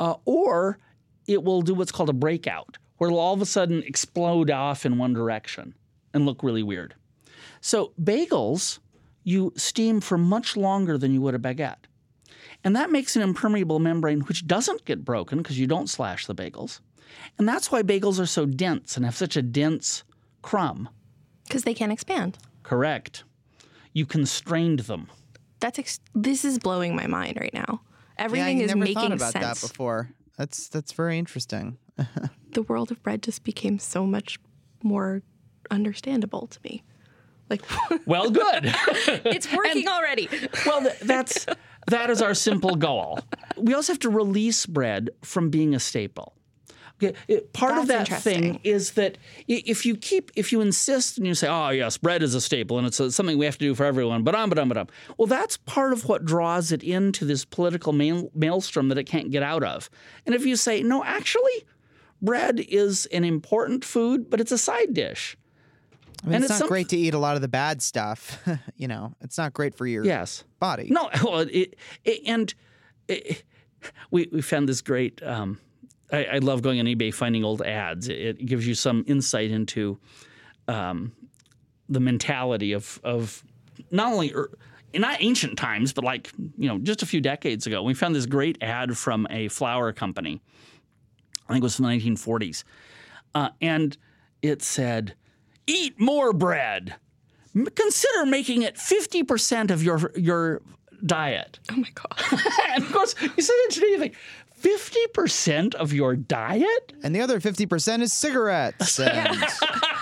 [0.00, 0.78] uh, or
[1.26, 4.86] it will do what's called a breakout, where it'll all of a sudden explode off
[4.86, 5.74] in one direction
[6.14, 6.94] and look really weird.
[7.60, 8.78] So bagels,
[9.24, 11.86] you steam for much longer than you would a baguette.
[12.62, 16.34] And that makes an impermeable membrane which doesn't get broken because you don't slash the
[16.34, 16.80] bagels.
[17.38, 20.04] And that's why bagels are so dense and have such a dense
[20.42, 20.88] crumb.
[21.46, 22.38] because they can't expand.
[22.66, 23.22] Correct.
[23.92, 25.08] You constrained them.
[25.60, 27.80] That's ex- this is blowing my mind right now.
[28.18, 29.60] Everything yeah, is never making thought about sense.
[29.60, 30.10] that before.
[30.36, 31.78] That's that's very interesting.
[32.52, 34.38] The world of bread just became so much
[34.82, 35.20] more
[35.70, 36.82] understandable to me.
[37.50, 37.60] Like
[38.06, 38.62] Well, good.
[39.26, 40.26] it's working already.
[40.64, 41.46] well, th- that's
[41.88, 43.18] That is our simple goal.
[43.58, 46.32] We also have to release bread from being a staple.
[47.02, 51.26] Okay, it- part of that thing is that if you keep, if you insist and
[51.26, 53.64] you say, "Oh yes, bread is a staple and it's a, something we have to
[53.66, 54.86] do for everyone," but um, but um, but um,
[55.18, 59.30] well, that's part of what draws it into this political mael- maelstrom that it can't
[59.30, 59.90] get out of.
[60.24, 61.64] And if you say, "No, actually,
[62.22, 65.36] bread is an important food, but it's a side dish,"
[66.22, 67.82] I mean, And it's, it's not some- great to eat a lot of the bad
[67.82, 68.42] stuff.
[68.76, 70.88] you know, it's not great for your yes, body.
[70.90, 71.76] No, well, it,
[72.06, 72.54] it, and
[73.06, 73.44] it,
[74.10, 75.22] we we found this great.
[75.22, 75.60] Um,
[76.12, 78.08] I, I love going on eBay finding old ads.
[78.08, 79.98] It, it gives you some insight into
[80.68, 81.12] um,
[81.88, 83.44] the mentality of of
[83.90, 84.50] not only er,
[84.94, 87.82] not ancient times, but like you know just a few decades ago.
[87.82, 90.40] We found this great ad from a flour company.
[91.48, 92.64] I think it was from the 1940s,
[93.34, 93.96] uh, and
[94.42, 95.14] it said,
[95.66, 96.96] "Eat more bread."
[97.74, 100.60] Consider making it 50% of your your
[101.04, 101.58] diet.
[101.70, 102.42] Oh my god.
[102.74, 104.16] and of course, you said you think,
[104.66, 106.92] 50% of your diet?
[107.02, 109.00] And the other 50% is cigarettes.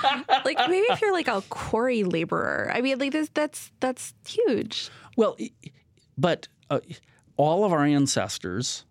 [0.05, 2.71] And like maybe if you're like a quarry laborer.
[2.75, 4.91] I mean, like this, that's that's huge.
[5.17, 5.37] Well,
[6.19, 6.81] but uh,
[7.37, 8.85] all of our ancestors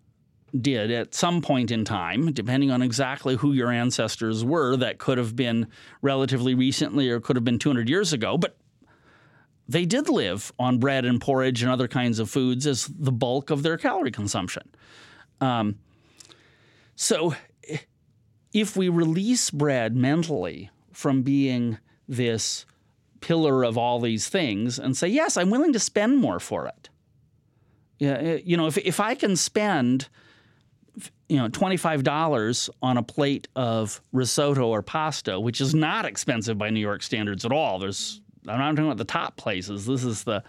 [0.60, 5.18] did at some point in time, depending on exactly who your ancestors were, that could
[5.18, 5.68] have been
[6.02, 8.56] relatively recently or could have been 200 years ago, but
[9.66, 13.50] they did live on bread and porridge and other kinds of foods as the bulk
[13.50, 14.62] of their calorie consumption.
[15.44, 15.78] Um,
[16.96, 17.34] so
[18.52, 21.78] if we release bread mentally from being
[22.08, 22.66] this
[23.20, 26.88] pillar of all these things and say, yes, I'm willing to spend more for it.
[27.98, 30.08] Yeah, uh, you know, if if I can spend,
[31.28, 36.04] you know, twenty five dollars on a plate of risotto or pasta, which is not
[36.04, 37.78] expensive by New York standards at all.
[37.78, 39.86] There's I'm not talking about the top places.
[39.86, 40.42] This is the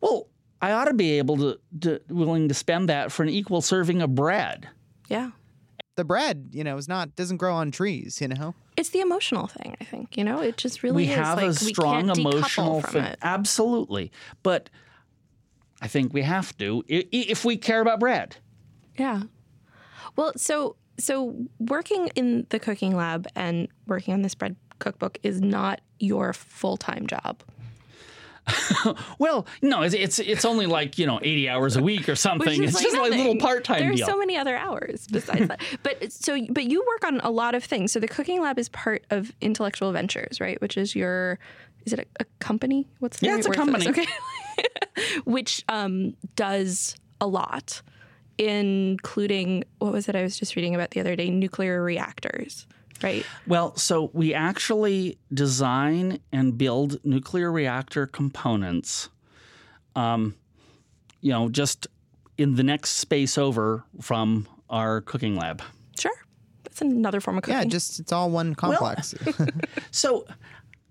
[0.00, 0.28] well,
[0.60, 4.02] I ought to be able to, to willing to spend that for an equal serving
[4.02, 4.68] of bread.
[5.08, 5.30] Yeah.
[5.96, 8.54] the bread, you know, is not doesn't grow on trees, you know?
[8.76, 10.16] It's the emotional thing, I think.
[10.16, 12.80] You know, it just really we is have like a we strong can't decouple emotional
[12.82, 13.04] from thing.
[13.04, 13.18] it.
[13.22, 14.12] Absolutely.
[14.42, 14.70] But
[15.82, 18.36] I think we have to i- i- if we care about bread.
[18.96, 19.22] Yeah.
[20.16, 25.40] Well, so so working in the cooking lab and working on this bread cookbook is
[25.40, 27.42] not your full time job.
[29.18, 32.62] Well, no, it's, it's it's only like you know eighty hours a week or something.
[32.62, 35.60] It's just like a little part time There's so many other hours besides that.
[35.82, 37.92] But so, but you work on a lot of things.
[37.92, 40.60] So the cooking lab is part of Intellectual Ventures, right?
[40.60, 41.38] Which is your,
[41.84, 42.86] is it a, a company?
[42.98, 43.88] What's the Yeah, right it's a company.
[43.88, 44.06] Okay,
[45.24, 47.82] which um, does a lot,
[48.38, 51.30] including what was it I was just reading about the other day?
[51.30, 52.66] Nuclear reactors,
[53.02, 53.24] right?
[53.46, 59.08] Well, so we actually design and build nuclear reactor components.
[59.96, 60.34] Um,
[61.20, 61.86] you know, just
[62.36, 65.62] in the next space over from our cooking lab.
[65.98, 66.12] Sure,
[66.62, 67.58] that's another form of cooking.
[67.58, 69.14] Yeah, just it's all one complex.
[69.90, 70.26] So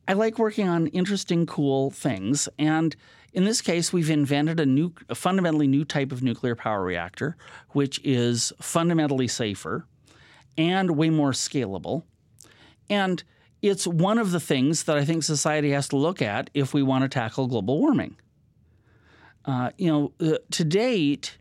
[0.08, 2.48] I like working on interesting, cool things.
[2.58, 2.96] And
[3.34, 7.36] in this case, we've invented a new, a fundamentally new type of nuclear power reactor,
[7.72, 9.86] which is fundamentally safer
[10.58, 12.04] and way more scalable.
[12.90, 13.24] And
[13.62, 16.84] it's one of the things that I think society has to look at if we
[16.84, 18.16] want to tackle global warming.
[19.46, 21.38] Uh, you know, uh, to date,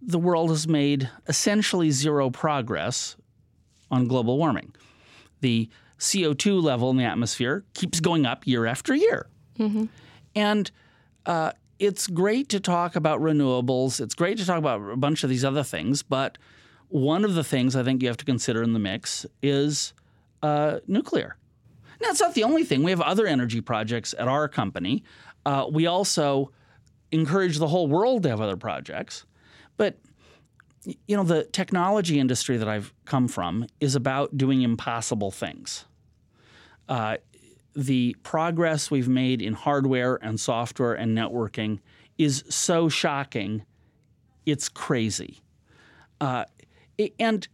[0.00, 3.16] the world has made essentially zero progress
[3.90, 4.74] on global warming.
[5.40, 9.26] The CO2 level in the atmosphere keeps going up year after year.
[10.34, 10.70] And
[11.24, 14.00] uh, it's great to talk about renewables.
[14.00, 16.02] It's great to talk about a bunch of these other things.
[16.02, 16.36] But
[16.88, 19.92] one of the things I think you have to consider in the mix is
[20.42, 21.36] uh, nuclear.
[22.00, 22.82] Now, it's not the only thing.
[22.82, 25.02] We have other energy projects at our company.
[25.44, 26.52] Uh, we also
[27.12, 29.24] encourage the whole world to have other projects.
[29.76, 29.98] But
[31.06, 35.84] you know, the technology industry that I've come from is about doing impossible things.
[36.88, 37.16] Uh,
[37.74, 41.80] the progress we've made in hardware and software and networking
[42.18, 43.64] is so shocking,
[44.46, 45.42] it's crazy.
[46.20, 46.44] Uh,
[47.18, 47.46] and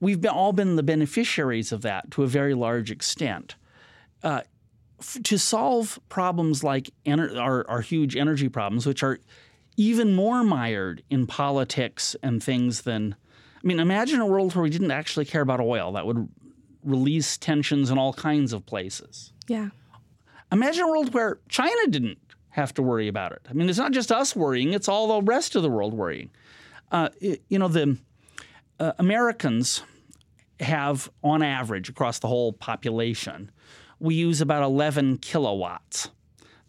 [0.00, 3.54] we've been, all been the beneficiaries of that to a very large extent.
[4.22, 4.40] Uh,
[4.98, 9.18] f- to solve problems like ener- our, our huge energy problems, which are
[9.76, 13.14] even more mired in politics and things than.
[13.62, 15.92] I mean, imagine a world where we didn't actually care about oil.
[15.92, 16.28] That would
[16.82, 19.32] release tensions in all kinds of places.
[19.48, 19.68] yeah.
[20.52, 22.18] Imagine a world where China didn't
[22.48, 23.46] have to worry about it.
[23.48, 26.30] I mean, it's not just us worrying; it's all the rest of the world worrying.
[26.90, 27.96] Uh, y- you know, the
[28.80, 29.82] uh, Americans
[30.58, 33.50] have, on average, across the whole population,
[34.00, 36.10] we use about 11 kilowatts.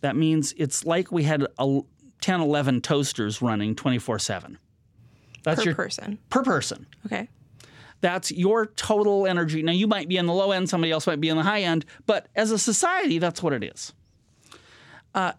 [0.02, 1.82] That means it's like we had a,
[2.20, 4.58] 10, 11 toasters running 24 7.
[5.44, 6.20] That's per your person.
[6.30, 6.86] per person.
[7.08, 7.28] Okay.
[8.02, 9.64] That's your total energy.
[9.64, 11.62] Now, you might be in the low end, somebody else might be in the high
[11.62, 13.94] end, but as a society, that's what it is.
[15.14, 15.34] Uh,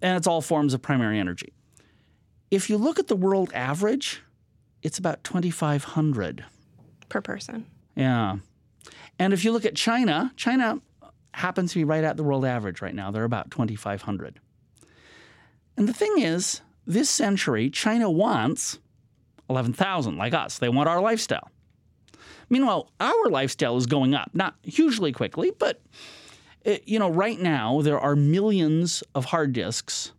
[0.00, 1.52] and it's all forms of primary energy.
[2.50, 4.22] If you look at the world average,
[4.82, 6.44] it's about 2,500.
[7.08, 7.66] Per person.
[7.94, 8.36] Yeah.
[9.18, 10.80] And if you look at China, China
[11.34, 13.10] happens to be right at the world average right now.
[13.10, 14.40] They're about 2,500.
[15.76, 18.78] And the thing is, this century, China wants
[19.48, 20.58] 11,000 like us.
[20.58, 21.50] They want our lifestyle.
[22.50, 25.80] Meanwhile, our lifestyle is going up, not hugely quickly, but
[26.62, 30.12] it, you know, right now there are millions of hard disks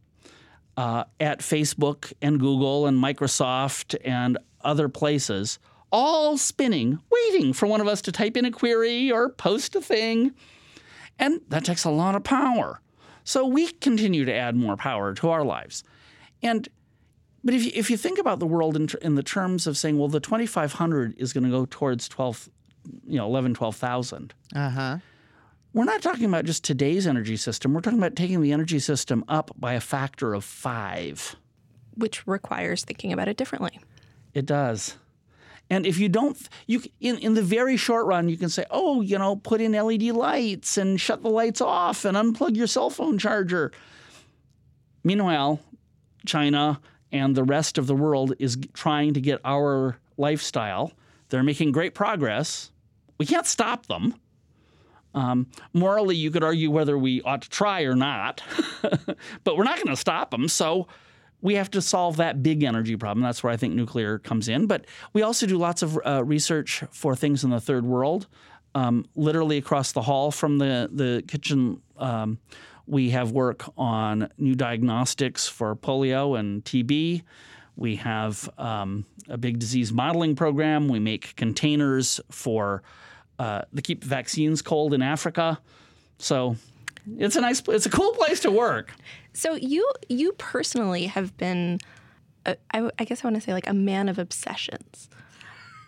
[0.77, 5.59] uh, at Facebook and Google and Microsoft and other places,
[5.91, 9.81] all spinning, waiting for one of us to type in a query or post a
[9.81, 10.33] thing.
[11.19, 12.81] And that takes a lot of power.
[13.23, 15.83] So we continue to add more power to our lives.
[16.41, 16.67] And
[17.43, 19.97] but if you, if you think about the world in, in the terms of saying,
[19.97, 22.49] well, the 2,500 is going to go towards 12,
[23.05, 24.33] you know, 11, 12,000.
[24.55, 24.97] Uh huh.
[25.73, 27.73] We're not talking about just today's energy system.
[27.73, 31.35] We're talking about taking the energy system up by a factor of five.
[31.95, 33.79] Which requires thinking about it differently.
[34.33, 34.97] It does.
[35.69, 39.01] And if you don't, you in in the very short run, you can say, oh,
[39.01, 42.89] you know, put in LED lights and shut the lights off and unplug your cell
[42.89, 43.71] phone charger.
[45.03, 45.59] Meanwhile,
[46.25, 46.79] China
[47.11, 50.91] and the rest of the world is trying to get our lifestyle.
[51.29, 52.71] They're making great progress.
[53.17, 54.15] We can't stop them.
[55.15, 58.41] Um, morally, you could argue whether we ought to try or not,
[59.43, 60.47] but we're not going to stop them.
[60.47, 60.87] So
[61.43, 63.21] we have to solve that big energy problem.
[63.21, 64.65] That's where I think nuclear comes in.
[64.65, 68.27] But we also do lots of uh, research for things in the third world.
[68.73, 72.39] Um, literally across the hall from the the kitchen, um,
[72.87, 77.21] we have work on new diagnostics for polio and TB.
[77.75, 80.87] We have um, a big disease modeling program.
[80.87, 82.83] We make containers for
[83.37, 85.59] uh, to keep vaccines cold in Africa.
[86.19, 86.55] So
[87.17, 88.93] it's a nice, it's a cool place to work.
[89.33, 91.79] So you you personally have been,
[92.45, 95.09] I guess I want to say like a man of obsessions.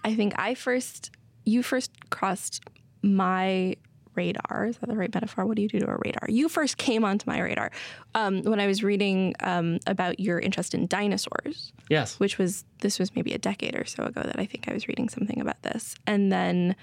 [0.04, 1.12] I think I first,
[1.46, 2.62] you first crossed
[3.02, 3.76] my
[4.16, 4.68] radar.
[4.68, 5.46] Is that the right metaphor?
[5.46, 6.28] What do you do to a radar?
[6.30, 7.72] You first came onto my radar
[8.14, 12.20] um, when I was reading um, about your interest in dinosaurs, Yes.
[12.20, 14.88] which was this was maybe a decade or so ago that I think I was
[14.88, 16.76] reading something about this, and then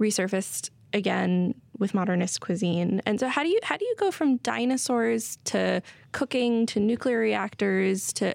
[0.00, 3.00] resurfaced again with modernist cuisine.
[3.06, 5.82] And so how do you how do you go from dinosaurs to
[6.12, 8.34] cooking to nuclear reactors to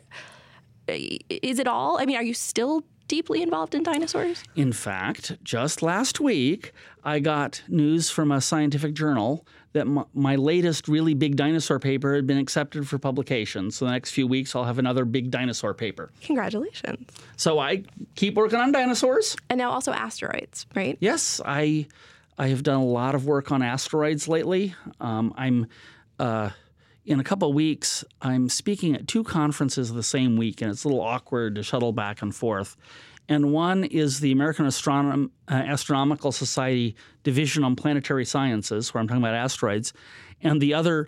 [0.88, 1.98] is it all?
[2.00, 4.44] I mean, are you still deeply involved in dinosaurs?
[4.56, 6.72] In fact, just last week,
[7.04, 12.16] I got news from a scientific journal that m- my latest really big dinosaur paper
[12.16, 13.72] had been accepted for publication.
[13.72, 16.12] So the next few weeks, I'll have another big dinosaur paper.
[16.22, 17.08] Congratulations.
[17.38, 17.84] So I
[18.16, 19.36] keep working on dinosaurs.
[19.50, 20.98] And now also asteroids, right?
[21.00, 21.88] Yes, I
[22.38, 24.76] I have done a lot of work on asteroids lately.
[25.00, 25.68] Um, I'm
[26.20, 26.50] uh,
[27.06, 28.04] in a couple of weeks.
[28.22, 31.92] I'm speaking at two conferences the same week, and it's a little awkward to shuttle
[31.92, 32.76] back and forth.
[33.30, 39.08] And one is the American Astronom- uh, Astronomical Society Division on Planetary Sciences, where I'm
[39.08, 39.94] talking about asteroids,
[40.42, 41.08] and the other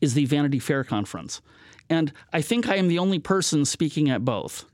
[0.00, 1.40] is the Vanity Fair conference.
[1.88, 4.64] And I think I am the only person speaking at both.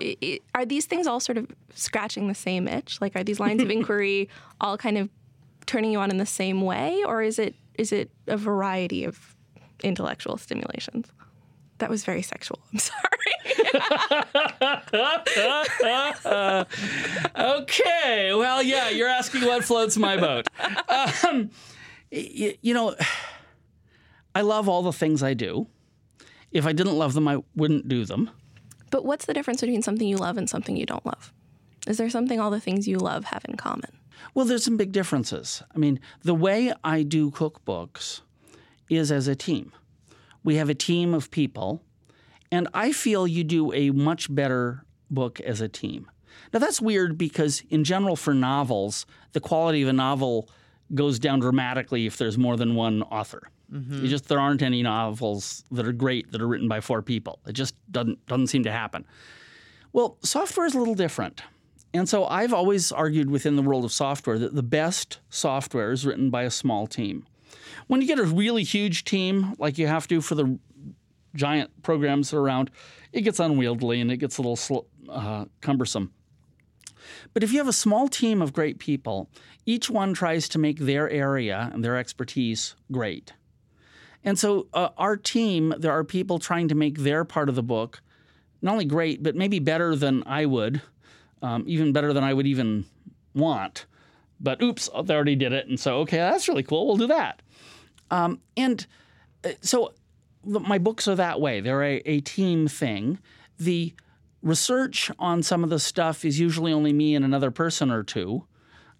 [0.00, 3.00] I- I- Are these things all sort of scratching the same itch?
[3.00, 4.28] Like, are these lines of inquiry
[4.60, 5.08] all kind of
[5.66, 9.34] turning you on in the same way, or is it is it a variety of
[9.82, 11.08] intellectual stimulations?
[11.78, 12.58] That was very sexual.
[12.72, 13.02] I'm sorry.
[17.38, 20.46] Okay, well, yeah, you're asking what floats my boat.
[21.24, 21.50] Um,
[22.10, 22.94] y- you know,
[24.34, 25.66] I love all the things I do.
[26.50, 28.30] If I didn't love them, I wouldn't do them.
[28.96, 31.30] But what's the difference between something you love and something you don't love?
[31.86, 33.98] Is there something all the things you love have in common?
[34.32, 35.62] Well, there's some big differences.
[35.74, 38.22] I mean, the way I do cookbooks
[38.88, 39.70] is as a team.
[40.42, 41.82] We have a team of people,
[42.50, 46.10] and I feel you do a much better book as a team.
[46.54, 50.48] Now, that's weird because, in general, for novels, the quality of a novel
[50.94, 53.42] goes down dramatically if there's more than one author.
[53.72, 57.40] You just there aren't any novels that are great that are written by four people.
[57.46, 59.04] It just doesn't doesn't seem to happen.
[59.92, 61.42] Well, software is a little different.
[61.94, 66.04] And so I've always argued within the world of software that the best software is
[66.04, 67.26] written by a small team.
[67.86, 70.58] When you get a really huge team, like you have to for the
[71.34, 72.70] giant programs that are around,
[73.12, 76.12] it gets unwieldy and it gets a little sl- uh, cumbersome.
[77.32, 79.30] But if you have a small team of great people,
[79.64, 83.32] each one tries to make their area and their expertise great.
[84.26, 87.62] And so uh, our team, there are people trying to make their part of the
[87.62, 88.02] book
[88.60, 90.82] not only great, but maybe better than I would,
[91.40, 92.84] um, even better than I would even
[93.34, 93.86] want.
[94.40, 95.68] But oops, they already did it.
[95.68, 96.86] And so, okay, that's really cool.
[96.86, 97.42] We'll do that.
[98.10, 98.84] Um, and
[99.44, 99.94] uh, so
[100.42, 101.60] my books are that way.
[101.60, 103.18] They're a, a team thing.
[103.58, 103.94] The
[104.42, 108.44] research on some of the stuff is usually only me and another person or two.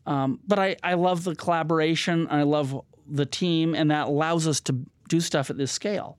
[0.07, 2.29] Um, but I, I love the collaboration.
[2.31, 4.79] I love the team, and that allows us to
[5.09, 6.19] do stuff at this scale.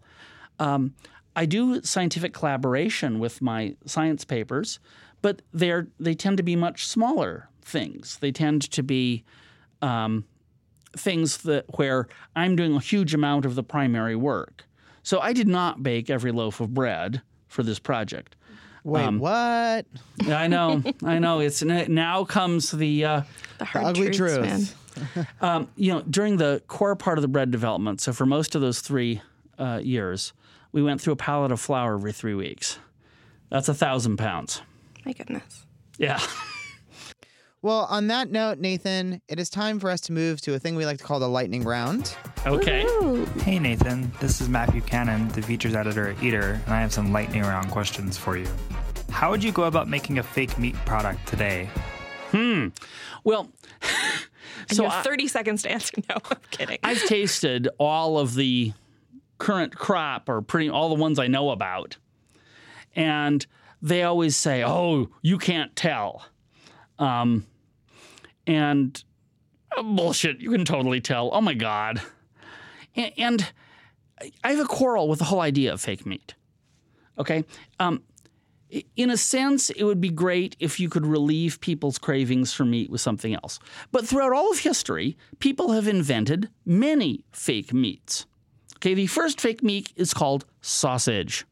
[0.60, 0.94] Um,
[1.36, 4.80] I do scientific collaboration with my science papers,
[5.22, 8.18] but they're they tend to be much smaller things.
[8.18, 9.24] They tend to be
[9.82, 10.26] um,
[10.96, 14.64] things that where I'm doing a huge amount of the primary work.
[15.04, 18.36] So I did not bake every loaf of bread for this project.
[18.84, 19.86] Wait, Um, what?
[20.28, 21.40] I know, I know.
[21.40, 23.22] It's now comes the uh,
[23.60, 24.42] The hard ugly truths, truth.
[24.42, 24.62] man.
[25.42, 28.02] um, you know during the core part of the bread development.
[28.02, 29.22] So for most of those three
[29.58, 30.34] uh, years,
[30.72, 32.80] we went through a pallet of flour every three weeks.
[33.50, 34.62] That's a thousand pounds.
[35.06, 35.66] My goodness.
[35.98, 36.20] Yeah.
[37.64, 40.76] Well, on that note, Nathan, it is time for us to move to a thing
[40.76, 42.16] we like to call the lightning round.
[42.46, 42.86] Okay.
[43.42, 47.12] Hey Nathan, this is Matt Buchanan, the features editor at Eater, and I have some
[47.12, 48.48] lightning round questions for you.
[49.10, 51.68] How would you go about making a fake meat product today?
[52.32, 52.68] Hmm.
[53.24, 53.50] Well,
[54.70, 55.94] And so you have I- 30 seconds to answer.
[56.10, 56.78] No, I'm kidding.
[56.84, 58.74] I've tasted all of the
[59.38, 61.98] current crop or pretty all the ones I know about.
[62.96, 63.46] And
[63.82, 66.26] they always say, "Oh, you can't tell."
[67.00, 67.46] Um
[68.48, 69.04] and
[69.78, 71.30] uh, bullshit, you can totally tell.
[71.34, 72.02] Oh my god.
[72.96, 73.52] And, and
[74.44, 76.34] I have a quarrel with the whole idea of fake meat.
[77.20, 77.44] Okay?
[77.80, 78.17] Um i-
[78.96, 82.90] in a sense, it would be great if you could relieve people's cravings for meat
[82.90, 83.60] with something else.
[83.92, 88.26] But throughout all of history, people have invented many fake meats.
[88.78, 91.46] Okay, the first fake meat is called sausage.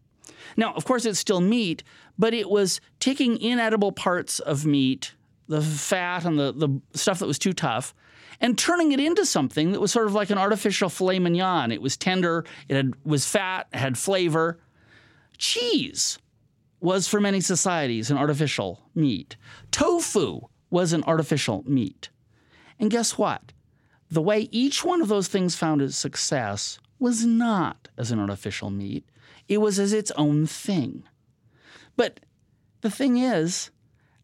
[0.57, 1.84] Now, of course, it's still meat,
[2.20, 5.16] but it was taking inedible parts of meat,
[5.47, 7.95] the fat and the, the stuff that was too tough,
[8.41, 11.72] and turning it into something that was sort of like an artificial filet mignon.
[11.72, 14.59] It was tender, it had, was fat, it had flavor.
[15.38, 16.20] Cheese
[16.80, 19.38] was for many societies an artificial meat.
[19.71, 22.09] Tofu was an artificial meat.
[22.80, 23.53] And guess what?
[24.11, 28.69] The way each one of those things found its success was not as an artificial
[28.69, 29.05] meat,
[29.47, 31.03] it was as its own thing.
[31.95, 32.19] But
[32.82, 33.71] the thing is,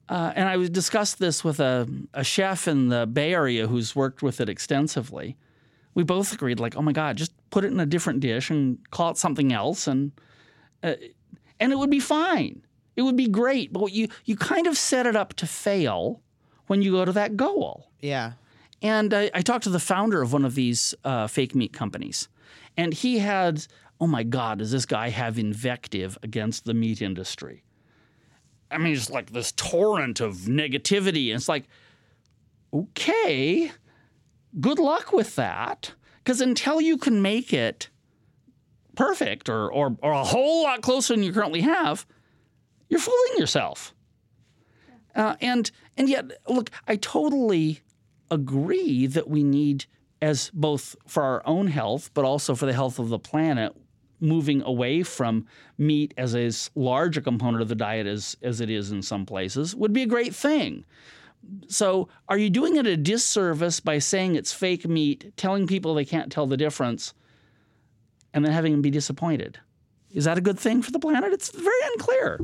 [0.10, 4.22] uh, and I discussed this with a, a chef in the Bay Area who's worked
[4.22, 5.38] with it extensively.
[5.94, 8.80] We both agreed, like, oh my God, just put it in a different dish and
[8.92, 10.12] call it something else, and
[10.84, 10.96] uh,
[11.62, 12.62] and it would be fine.
[12.98, 13.72] It would be great.
[13.72, 16.22] But you you kind of set it up to fail
[16.68, 17.90] when you go to that goal.
[18.02, 18.34] Yeah.
[18.82, 22.28] And I, I talked to the founder of one of these uh, fake meat companies,
[22.76, 23.66] and he had,
[24.02, 27.64] oh my God, does this guy have invective against the meat industry?
[28.72, 31.28] I mean, it's like this torrent of negativity.
[31.28, 31.66] And it's like,
[32.74, 33.72] okay,
[34.60, 35.94] good luck with that.
[36.24, 37.90] Because until you can make it
[38.96, 42.06] perfect or, or, or a whole lot closer than you currently have,
[42.90, 43.94] you're fooling yourself.
[45.16, 47.82] Uh, and and yet, look, I totally
[48.30, 49.86] agree that we need,
[50.22, 53.76] as both for our own health, but also for the health of the planet,
[54.22, 55.46] moving away from
[55.78, 59.26] meat as as large a component of the diet as as it is in some
[59.26, 60.86] places would be a great thing.
[61.68, 66.06] So, are you doing it a disservice by saying it's fake meat, telling people they
[66.06, 67.16] can't tell the difference,
[68.34, 69.60] and then having him be disappointed?
[70.12, 71.32] Is that a good thing for the planet?
[71.34, 72.40] It's very unclear.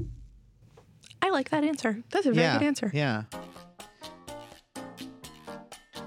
[1.21, 2.01] I like that answer.
[2.11, 2.57] That's a very yeah.
[2.57, 2.91] good answer.
[2.93, 3.23] Yeah.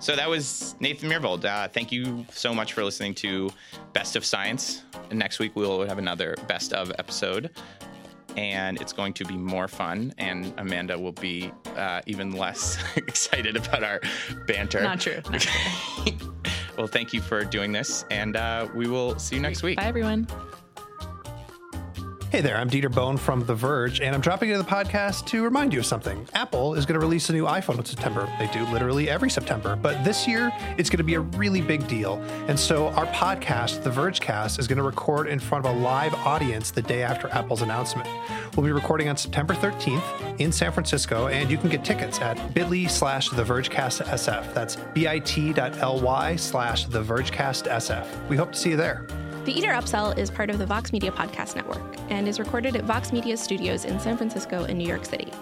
[0.00, 1.44] So that was Nathan Myhrvold.
[1.44, 3.50] Uh, thank you so much for listening to
[3.92, 4.82] Best of Science.
[5.10, 7.50] And next week we'll have another Best of episode,
[8.34, 10.14] and it's going to be more fun.
[10.16, 14.00] And Amanda will be uh, even less excited about our
[14.46, 14.80] banter.
[14.82, 15.20] Not true.
[15.30, 16.34] Not true.
[16.80, 19.76] Well, thank you for doing this, and uh, we will see you next week.
[19.76, 20.26] Bye, everyone.
[22.30, 25.42] Hey there, I'm Dieter Bohn from The Verge, and I'm dropping into the podcast to
[25.42, 26.28] remind you of something.
[26.32, 28.32] Apple is going to release a new iPhone in September.
[28.38, 31.88] They do literally every September, but this year it's going to be a really big
[31.88, 32.22] deal.
[32.46, 36.14] And so our podcast, The Vergecast, is going to record in front of a live
[36.14, 38.08] audience the day after Apple's announcement.
[38.56, 42.54] We'll be recording on September 13th in San Francisco, and you can get tickets at
[42.54, 44.54] bit.ly slash The Vergecast.
[44.54, 48.28] That's bit.ly slash The Vergecast SF.
[48.28, 49.04] We hope to see you there.
[49.50, 52.84] The Eater Upsell is part of the Vox Media Podcast Network and is recorded at
[52.84, 55.32] Vox Media Studios in San Francisco and New York City.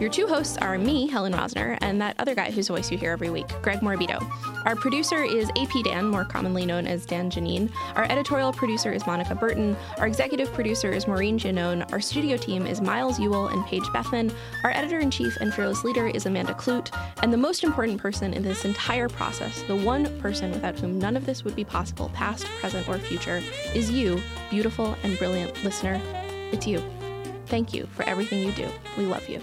[0.00, 3.10] Your two hosts are me, Helen Rosner, and that other guy whose voice you hear
[3.10, 4.24] every week, Greg Morabito.
[4.64, 7.68] Our producer is AP Dan, more commonly known as Dan Geneen.
[7.96, 9.76] Our editorial producer is Monica Burton.
[9.96, 11.90] Our executive producer is Maureen Janone.
[11.92, 14.30] Our studio team is Miles Ewell and Paige Bethman.
[14.62, 16.96] Our editor in chief and fearless leader is Amanda Kludt.
[17.24, 21.16] And the most important person in this entire process, the one person without whom none
[21.16, 23.42] of this would be possible, past, present, or future,
[23.74, 26.00] is you, beautiful and brilliant listener.
[26.52, 26.80] It's you.
[27.46, 28.68] Thank you for everything you do.
[28.96, 29.40] We love you.